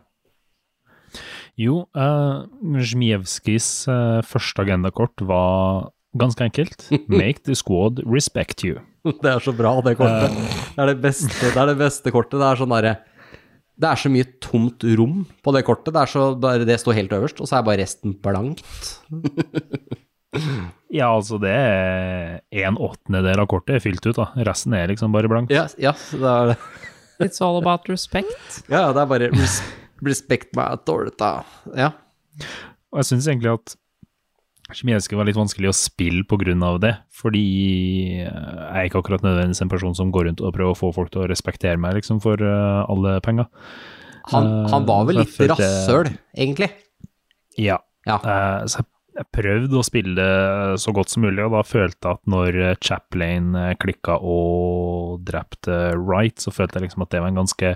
[1.57, 2.45] Jo, uh,
[2.77, 6.85] Zjmievskijs uh, første agendakort var ganske enkelt.
[7.09, 8.83] Make the squad respect you.
[9.23, 10.35] Det er så bra, det kortet.
[10.75, 12.37] Det er det beste, det er det beste kortet.
[12.41, 12.91] Det er sånn derre
[13.79, 15.93] Det er så mye tomt rom på det kortet.
[15.95, 18.99] Det er så bare det står helt øverst, og så er bare resten blankt.
[20.93, 24.27] Ja, altså det er en åttendedel av kortet er fylt ut, da.
[24.45, 25.55] Resten er liksom bare blankt.
[25.55, 26.59] Ja, ja, det er det.
[27.23, 28.61] It's all about respect.
[28.67, 29.61] Ja, ja, det er bare res
[30.05, 31.41] respect meg dårlig, da.
[31.77, 31.91] Ja.
[32.93, 33.77] Og jeg syns egentlig at
[34.75, 36.25] Zjmievskij var litt vanskelig å spille
[36.67, 37.43] av det, fordi
[38.19, 40.91] eh, jeg er ikke akkurat nødvendigvis en person som går rundt og prøver å få
[40.95, 43.47] folk til å respektere meg, liksom, for eh, alle penger.
[44.33, 46.67] Han, han var vel litt rasshøl, egentlig.
[47.55, 47.79] Ja.
[48.07, 48.19] Ja.
[48.19, 48.89] Eh, så jeg,
[49.21, 52.59] jeg prøvde å spille det så godt som mulig, og da følte jeg at når
[52.83, 57.73] Chaplain eh, klikka og drepte Wright, så følte jeg liksom at det var en ganske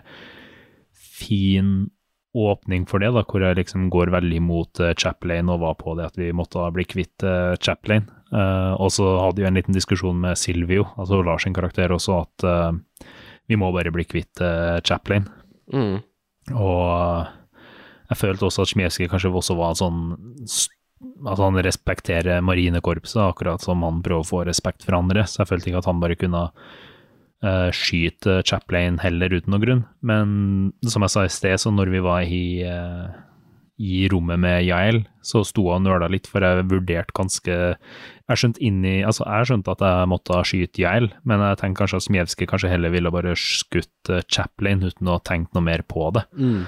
[0.91, 1.73] fin
[2.33, 5.95] åpning for det, da, hvor jeg liksom går veldig mot uh, Chaplain og var på
[5.99, 8.07] det at vi måtte bli kvitt uh, Chaplain.
[8.31, 12.21] Uh, og så hadde vi en liten diskusjon med Silvio, altså Lars sin karakter også,
[12.23, 13.07] at eh,
[13.51, 14.39] vi må bare bli kvitt
[14.87, 15.27] Chaplane.
[15.73, 15.97] Mm.
[16.55, 17.27] Og
[18.11, 19.99] jeg følte også at Smievskij kanskje også var sånn
[21.27, 25.25] At han respekterer marinekorpset, akkurat som han prøver å få respekt for andre.
[25.27, 26.45] Så jeg følte ikke at han bare kunne
[27.43, 29.83] eh, skyte Chaplain heller uten noen grunn.
[30.05, 30.31] Men
[30.87, 33.09] som jeg sa i sted, så når vi var i, uh,
[33.81, 37.55] i rommet med Yael, så sto han og nøla litt, for jeg vurderte ganske
[38.31, 41.99] Jeg skjønte inni Altså, jeg skjønte at jeg måtte skyte Yael, men jeg tenkte kanskje
[41.99, 45.83] at Smievskij kanskje heller ville bare skutt Chaplain Chaplane uten å ha tenkt noe mer
[45.85, 46.25] på det.
[46.37, 46.63] Mm.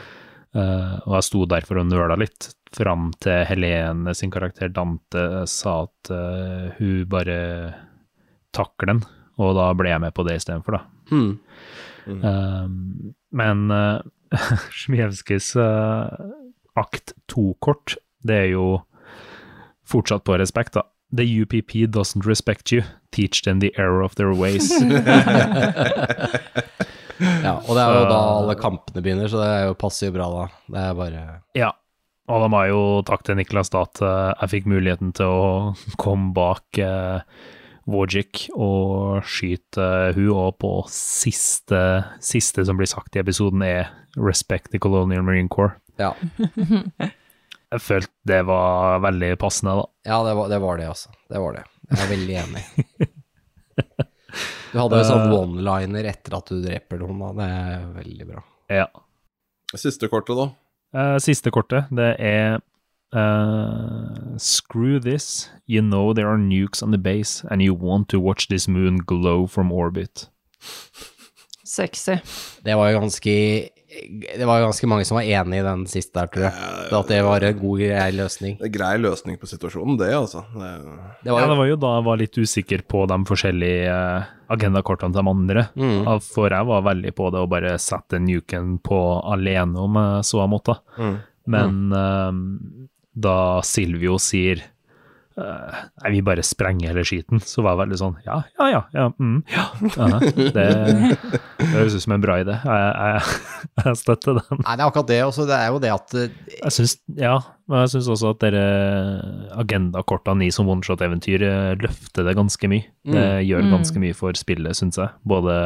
[0.53, 5.83] Uh, og jeg sto derfor og nøla litt, fram til Helene sin karakter Dante sa
[5.85, 7.37] at eh, hun bare
[8.53, 9.03] takler den,
[9.41, 10.81] og da ble jeg med på det istedenfor, da.
[11.13, 11.39] Mm.
[12.29, 12.67] Eh,
[13.33, 14.01] men uh,
[14.73, 16.09] Sjmijevskijs uh,
[16.79, 18.67] akt to-kort, det er jo
[19.87, 20.87] fortsatt på respekt, da.
[21.13, 22.81] The UPP doesn't respect you.
[23.11, 24.71] Teach them the error of their ways.
[27.43, 30.15] Ja, og det er jo da alle kampene begynner, så det er jo passer jo
[30.15, 30.45] bra da.
[30.73, 31.23] Det er bare
[31.55, 31.69] Ja,
[32.31, 35.27] og da må jeg jo takke til Niklas da at eh, jeg fikk muligheten til
[35.29, 35.43] å
[36.03, 37.23] komme bak uh,
[37.89, 41.81] Wojcik og skyter hun, og på siste,
[42.23, 45.75] siste som blir sagt i episoden er 'Respect the Colonial Marine Corps'.
[45.99, 46.13] Ja,
[47.73, 49.85] Jeg følte det var veldig passende, da.
[50.05, 51.09] ja det, var, det var det, altså.
[51.29, 51.63] Det var det.
[51.89, 52.63] Jeg er veldig enig.
[54.73, 57.27] Du hadde jo sånn one-liner etter at du dreper noen, da.
[57.37, 58.39] Det er veldig bra.
[58.73, 58.87] Ja.
[59.77, 60.47] Siste kortet, da.
[60.97, 62.57] Eh, siste kortet, det er
[63.13, 65.49] eh, Screw this.
[65.65, 68.97] You know there are nukes on the base, and you want to watch this moon
[68.97, 70.29] glow from orbit.
[71.63, 72.17] Sexy.
[72.63, 73.69] Det var jo ganske
[74.37, 76.69] Det var jo ganske mange som var enig i den siste der, tror jeg.
[76.97, 78.55] At det var en god, grei løsning.
[78.57, 80.41] Det er grei løsning på situasjonen, det, altså.
[80.53, 80.71] Det,
[81.21, 85.13] Det Ja, det var jo da jeg var litt usikker på de forskjellige eh, agendakortene
[85.13, 85.65] til de andre.
[85.77, 86.09] Mm.
[86.25, 90.41] For jeg var veldig på det å bare sette nuken på alene, om jeg så
[90.41, 90.79] jeg måtte.
[90.97, 91.15] Mm.
[91.53, 92.41] Men eh,
[93.13, 94.61] da Silvio sier
[95.37, 98.81] eh, Nei, vi bare sprenger hele skiten, så var jeg veldig sånn Ja, ja, ja.
[98.93, 99.65] ja, mm, ja.
[100.05, 100.65] aha, Det,
[101.59, 102.57] det høres ut som en bra idé.
[102.57, 103.37] Jeg, jeg,
[103.85, 104.63] jeg støtter den.
[104.63, 105.47] Nei, det er akkurat det også.
[105.49, 107.37] Det er jo det at eh, Jeg syns, ja,
[107.69, 108.65] men jeg syns også at dere
[109.63, 112.89] agendakortene i som one-shot-eventyr eh, løfter det ganske mye.
[113.13, 115.13] Det gjør ganske mye for spillet, syns jeg.
[115.27, 115.57] Både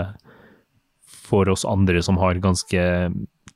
[1.28, 2.84] for oss andre som har ganske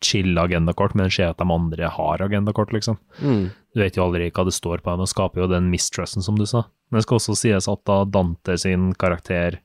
[0.04, 2.98] chill agendakort, men ser at de andre har agendakort, liksom.
[3.22, 3.46] mm,
[3.76, 6.36] Du vet jo aldri hva det står på dem, og skaper jo den mistrusten, som
[6.40, 6.66] du sa.
[6.90, 9.62] Men det skal også sies at da Dante sin karakter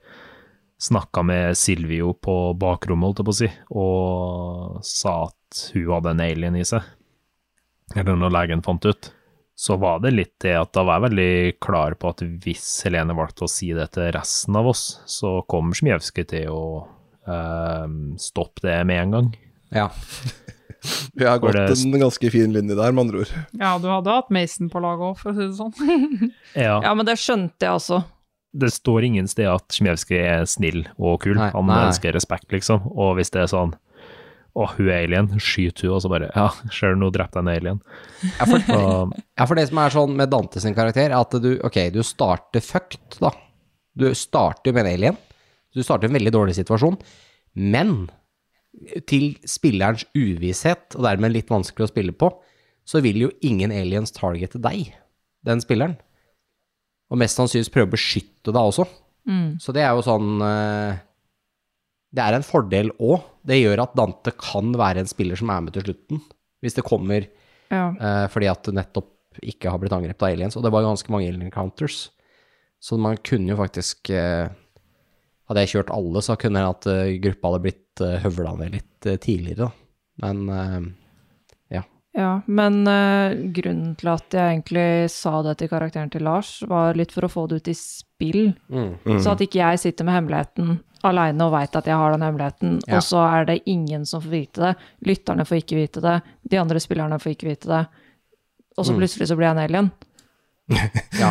[0.78, 6.12] snakka med Silvio på bakrommet, holdt jeg på å si, og sa at hun hadde
[6.12, 6.84] en alien i seg,
[7.96, 9.10] eller når legen fant ut,
[9.56, 13.14] så var det litt det at da var jeg veldig klar på at hvis Helene
[13.16, 16.64] valgte å si det til resten av oss, så kommer Smijevskij til å
[17.24, 17.86] eh,
[18.20, 19.30] stoppe det med en gang.
[19.76, 19.86] Ja.
[21.18, 23.32] vi har gått det- en ganske fin linje der, med andre ord.
[23.58, 26.30] Ja, du hadde hatt Mason på laget òg, for å si det sånn.
[26.66, 28.02] Ja, Ja, men det skjønte jeg også.
[28.56, 31.34] det står ingen sted at Sjmevskij er snill og kul.
[31.36, 31.82] Nei, han nei.
[31.90, 32.86] ønsker respekt, liksom.
[32.96, 33.74] Og hvis det er sånn
[34.56, 37.44] å, hun er alien, skyt hun, og så bare Ja, ser du, nå drepte jeg
[37.44, 37.80] en alien.
[38.38, 38.62] Ja, for,
[39.36, 42.00] ja, for det som er sånn med Dante sin karakter, er at du, ok, du
[42.06, 43.34] starter fucked, da.
[43.96, 45.18] Du starter med en alien.
[45.76, 46.96] Du starter i en veldig dårlig situasjon.
[47.60, 48.06] Men
[49.08, 52.30] til spillerens uvisshet, og dermed litt vanskelig å spille på,
[52.86, 54.92] så vil jo ingen aliens targete deg,
[55.46, 55.96] den spilleren.
[57.10, 58.86] Og mest sannsynligvis prøve å beskytte deg også.
[59.62, 60.98] Så det er jo sånn eh,
[62.14, 63.24] Det er en fordel òg.
[63.46, 66.20] Det gjør at Dante kan være en spiller som er med til slutten.
[66.62, 67.26] Hvis det kommer
[67.70, 67.90] Ja.
[67.98, 69.10] uh, fordi at det nettopp
[69.42, 70.56] ikke har blitt angrepet av aliens.
[70.56, 72.10] Og det var ganske mange alien encounters.
[72.78, 74.46] Så man kunne jo faktisk uh,
[75.46, 79.06] Hadde jeg kjørt alle, så kunne jeg at uh, gruppa hadde blitt høvla ned litt
[79.06, 79.70] eh, tidligere, da.
[80.22, 80.80] Men eh,
[82.16, 86.94] Ja, men eh, grunnen til at jeg egentlig sa det til karakteren til Lars, var
[86.96, 88.54] litt for å få det ut i spill.
[88.72, 92.24] mm, Så at ikke jeg sitter med hemmeligheten aleine og veit at jeg har den
[92.24, 92.96] hemmeligheten, Ja.
[92.96, 94.76] og så er det ingen som får vite det.
[95.04, 97.86] Lytterne får ikke vite det, de andre spillerne får ikke vite det.
[98.78, 98.98] Og så Mm.
[98.98, 99.90] plutselig så blir jeg en alien.
[101.20, 101.30] Ja.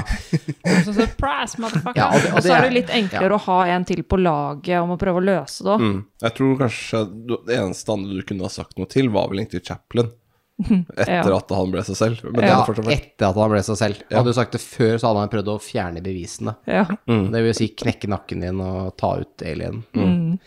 [0.85, 1.99] Så surprise, motherfucker!
[1.99, 4.19] ja og, det, Og og så er det litt enklere å ha en til på
[4.21, 5.83] laget om å prøve å løse det òg.
[5.83, 5.97] Mm.
[6.23, 7.01] Jeg tror kanskje
[7.49, 10.13] det eneste andre du kunne ha sagt noe til, var vel egentlig Chaplin.
[10.55, 11.35] Etter Ja.
[11.35, 12.21] at han ble seg selv.
[12.31, 14.05] Men ja, etter at han ble seg selv.
[14.07, 16.55] Hadde du sagt det før, så hadde han prøvd å fjerne bevisene.
[16.71, 16.85] Ja.
[17.11, 17.25] Mm.
[17.33, 19.83] Det vil si knekke nakken din og ta ut alienen.
[19.91, 20.39] Mm.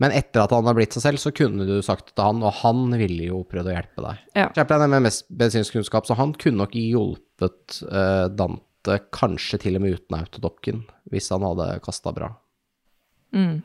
[0.00, 2.40] Men etter at han har blitt seg selv, så kunne du sagt det til han,
[2.40, 4.22] og han ville jo prøvd å hjelpe deg.
[4.38, 4.46] Ja.
[4.56, 9.76] Chaplin er med mest medisinsk kunnskap, så han kunne nok hjulpet uh, Dante kanskje til
[9.76, 10.82] og med uten autodokken,
[11.12, 12.30] hvis han hadde kasta bra.
[13.36, 13.60] Mm.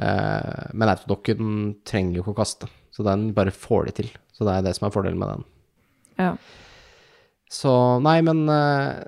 [0.00, 1.52] Uh, men autodokken
[1.88, 4.12] trenger jo ikke å kaste, så den bare får de til.
[4.32, 5.46] Så det er det som er fordelen med den.
[6.24, 6.32] ja.
[7.48, 7.70] Så
[8.04, 9.04] nei, men uh,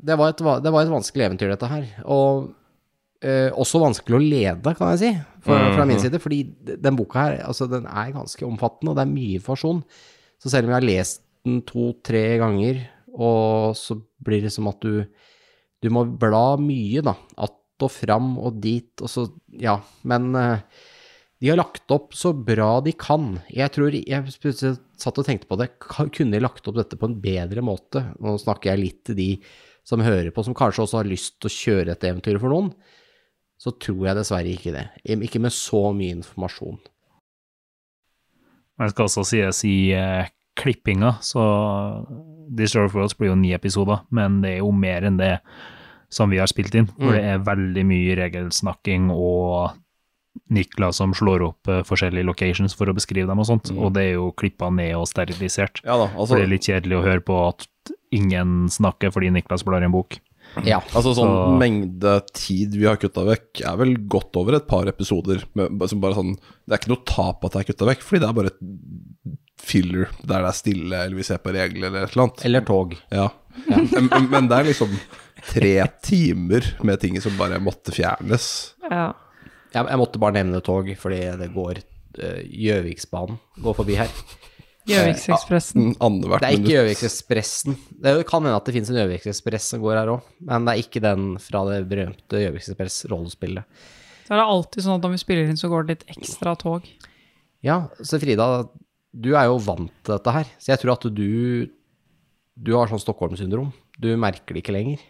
[0.00, 1.88] det, var et, det var et vanskelig eventyr, dette her.
[2.08, 2.46] Og
[3.22, 5.10] eh, også vanskelig å lede, kan jeg si,
[5.46, 6.20] fra, fra min side.
[6.22, 6.42] Fordi
[6.84, 9.82] den boka her, altså den er ganske omfattende, og det er mye informasjon.
[10.42, 14.80] Så selv om jeg har lest den to-tre ganger, og så blir det som at
[14.82, 15.04] du
[15.82, 17.16] Du må bla mye, da.
[17.36, 19.26] Att og fram og dit, og så
[19.58, 19.80] Ja.
[20.04, 20.58] Men eh,
[21.40, 23.42] de har lagt opp så bra de kan.
[23.50, 25.72] Jeg tror Jeg plutselig satt og tenkte på det.
[25.80, 28.14] Kunne de lagt opp dette på en bedre måte?
[28.20, 29.30] Nå snakker jeg litt til de
[29.82, 32.70] som hører på, som kanskje også har lyst til å kjøre et eventyr for noen.
[33.62, 34.86] Så tror jeg dessverre ikke det.
[35.06, 36.80] Ikke med så mye informasjon.
[38.82, 41.42] Det skal også sies i eh, klippinga, så
[42.52, 45.36] Destroyer of Worlds blir jo ni episoder, men det er jo mer enn det
[46.12, 46.88] som vi har spilt inn.
[46.96, 47.14] For Mm.
[47.14, 49.78] det er veldig mye regelsnakking og
[50.52, 54.02] Niklas som slår opp uh, forskjellige locations for å beskrive dem og sånt, og det
[54.08, 55.82] er jo klippa ned og sterilisert.
[55.84, 57.66] Ja da, For altså, det er litt kjedelig å høre på at
[58.12, 60.18] ingen snakker fordi Niklas blar i en bok.
[60.66, 60.80] Ja.
[60.92, 64.84] altså sånn Så- mengde tid vi har kutta vekk, er vel godt over et par
[64.90, 65.42] episoder.
[65.54, 66.34] Med, som bare sånn,
[66.68, 68.60] det er ikke noe tap at det er kutta vekk, fordi det er bare et
[69.62, 72.44] filler der det er stille, eller vi ser på regler, eller et eller annet.
[72.44, 72.96] Eller tog.
[73.10, 73.28] Ja.
[73.68, 74.92] Men, men- men det er liksom
[75.44, 75.72] tre
[76.02, 78.74] timer med ting som bare måtte fjernes.
[78.90, 79.12] ja.
[79.72, 81.78] Jeg, jeg måtte bare nevne tog, fordi det går
[82.12, 84.10] Gjøviksbanen Gjøviksbanen går forbi her.
[84.92, 85.88] Gjøviksekspressen.
[85.96, 86.70] Det er ikke.
[86.72, 87.76] Gjøviksekspressen.
[88.04, 90.84] Det kan hende at det finnes en Gjøviksekspress som går her òg, men det er
[90.84, 93.88] ikke den fra det berømte Gjøviksekspress-rollespillet.
[94.22, 96.54] Så er det alltid sånn at når vi spiller inn, så går det litt ekstra
[96.60, 96.86] tog.
[97.66, 98.46] Ja, så Frida,
[99.12, 101.70] du er jo vant til dette her, så jeg tror at du
[102.62, 103.70] Du har sånn Stockholm-syndrom.
[103.98, 105.00] Du merker det ikke lenger.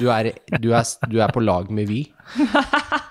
[0.00, 2.00] Du er, du er, du er på lag med Vy.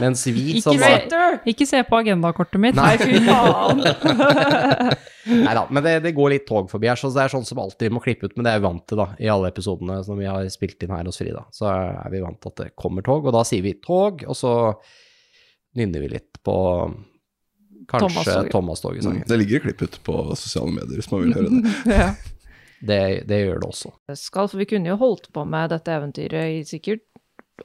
[0.00, 2.76] Mens vi Ikke som se- var Ikke se på agendakortet mitt.
[2.78, 3.82] Nei, fy faen!
[5.28, 7.58] Nei da, men det, det går litt tog forbi her, så det er sånn som
[7.60, 8.36] alltid må klippe ut.
[8.38, 10.94] Men det er vi vant til, da, i alle episodene som vi har spilt inn
[10.94, 11.42] her hos Frida.
[11.54, 14.38] Så er vi vant til at det kommer tog, og da sier vi tog, og
[14.38, 14.54] så
[15.78, 16.56] nynner vi litt på
[17.88, 18.50] kanskje Thomas-toget.
[18.54, 19.28] Thomas-toget-sangen.
[19.28, 21.76] Det ligger klipp ut på sosiale medier hvis man vil høre det.
[21.98, 22.08] Ja.
[22.78, 23.88] Det, det gjør det også.
[24.14, 27.00] Skal, for vi kunne jo holdt på med dette eventyret i sikkert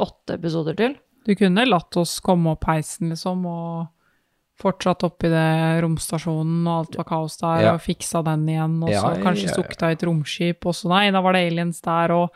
[0.02, 0.96] åtte episoder til.
[1.26, 3.88] Du kunne latt oss komme opp heisen, liksom, og
[4.60, 7.72] fortsatt opp i det romstasjonen, og alt var kaos der, Ja.
[7.74, 9.54] og fiksa den igjen, og Ja, så ja, kanskje ja, ja.
[9.58, 12.30] stukket av et romskip, og så nei, da var det aliens der, og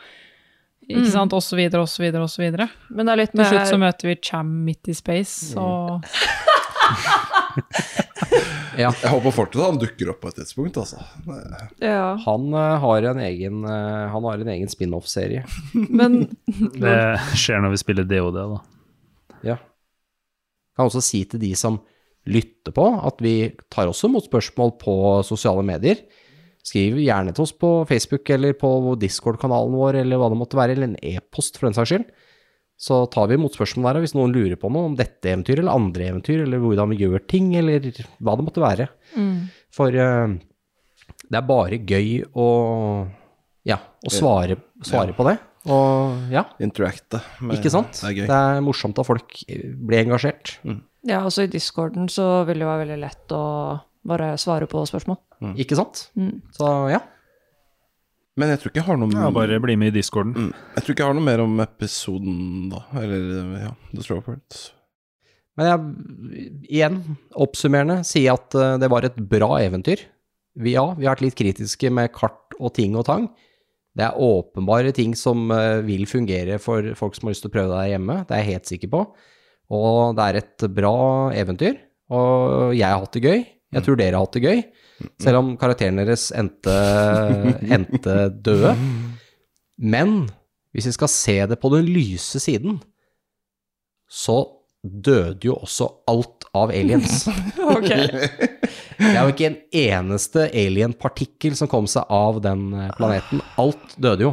[0.87, 1.11] ikke Mm.
[1.11, 2.69] sant, og så videre, og så videre, og så videre.
[2.89, 6.03] Men det er litt Til slutt så møter vi Cham midt i space, og
[8.77, 8.91] Ja.
[9.01, 11.01] Jeg håper fortsatt han dukker opp på et tidspunkt, altså.
[11.81, 15.43] Ja, Han uh, har en egen, uh, han har en egen spin-off-serie.
[15.73, 16.19] men
[16.77, 16.97] Det
[17.33, 18.59] skjer når vi spiller DOD, da.
[19.45, 19.57] Ja.
[20.77, 21.81] Kan også si til de som
[22.27, 24.95] lytter på, at vi tar også imot spørsmål på
[25.25, 26.01] sosiale medier.
[26.67, 28.69] Skriv gjerne til oss på Facebook eller på
[28.99, 32.09] Discord-kanalen vår, eller hva det måtte være, eller en e-post for den saks skyld.
[32.77, 35.63] Så tar vi imot spørsmål der, og hvis noen lurer på noe om dette eventyret
[35.63, 37.87] eller andre eventyr, eller hvordan vi gjør ting, eller
[38.19, 38.89] hva det måtte være.
[39.73, 40.35] For uh,
[41.27, 42.47] det er bare gøy å,
[43.67, 45.37] ja, å svare, svare på det.
[45.67, 47.19] Og ja, Interacte.
[47.41, 47.91] med- ikke sant?
[47.99, 48.27] Det er gøy.
[48.29, 50.57] Det er morsomt at folk blir engasjert.
[51.07, 53.43] ja, også i discorden så vil det være veldig lett å
[54.07, 55.17] bare svare på spørsmål.
[55.59, 56.09] Ikke sant?
[56.17, 56.41] Mm.
[56.55, 57.01] Så ja.
[58.37, 60.33] Men jeg tror ikke jeg har noe Ja, bare bli med i discorden.
[60.35, 60.53] Mm.
[60.75, 62.83] Jeg tror ikke jeg har noe mer om episoden, da.
[63.01, 64.71] Eller, ja, The Strawbirds.
[65.57, 66.99] Men jeg, igjen,
[67.33, 70.03] oppsummerende, sier at eh, det var et bra eventyr.
[70.57, 73.27] Vi, ja, vi har vært litt kritiske med kart og ting og tang.
[73.97, 77.55] Det er åpenbare ting som eh, vil fungere for folk som har lyst til å
[77.55, 78.19] prøve det her hjemme.
[78.27, 79.03] Det er jeg helt sikker på.
[79.73, 80.97] Og det er et bra
[81.35, 81.79] eventyr.
[82.13, 83.39] Og jeg har hatt det gøy.
[83.75, 84.61] Jeg tror dere har hatt det gøy.
[85.21, 86.75] Selv om karakterene deres endte,
[87.75, 88.75] endte døde.
[89.77, 90.19] Men
[90.75, 92.77] hvis vi skal se det på den lyse siden,
[94.07, 94.39] så
[94.83, 97.25] døde jo også alt av aliens.
[97.67, 97.89] Ok.
[98.97, 103.41] Det er jo ikke en eneste alien-partikkel som kom seg av den eh, planeten.
[103.61, 104.31] Alt døde jo.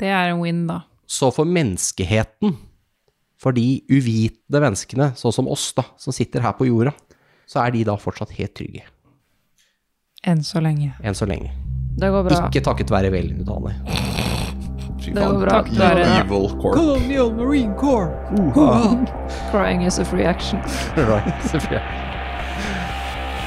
[0.00, 0.80] det er en win, da.
[1.10, 2.56] Så for menneskeheten,
[3.40, 6.92] for de uvitende menneskene, sånn som oss da, som sitter her på jorda,
[7.48, 8.84] så er de da fortsatt helt trygge,
[10.28, 10.92] Enn så lenge.
[11.00, 11.48] enn så lenge.
[11.96, 12.42] Det går bra.
[12.50, 14.28] Ikke takket være velutdannet.
[15.00, 15.50] Fy Det går bra, bra.
[15.50, 16.74] Takk en Evil Corp.
[16.74, 18.12] Colonial Marine Corps!
[19.50, 20.60] Crying is a free action.
[20.96, 21.82] Right, selvfølgelig.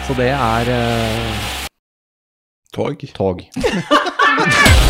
[0.07, 1.67] Så det er uh...
[2.73, 2.97] Tog.
[3.15, 3.41] tog.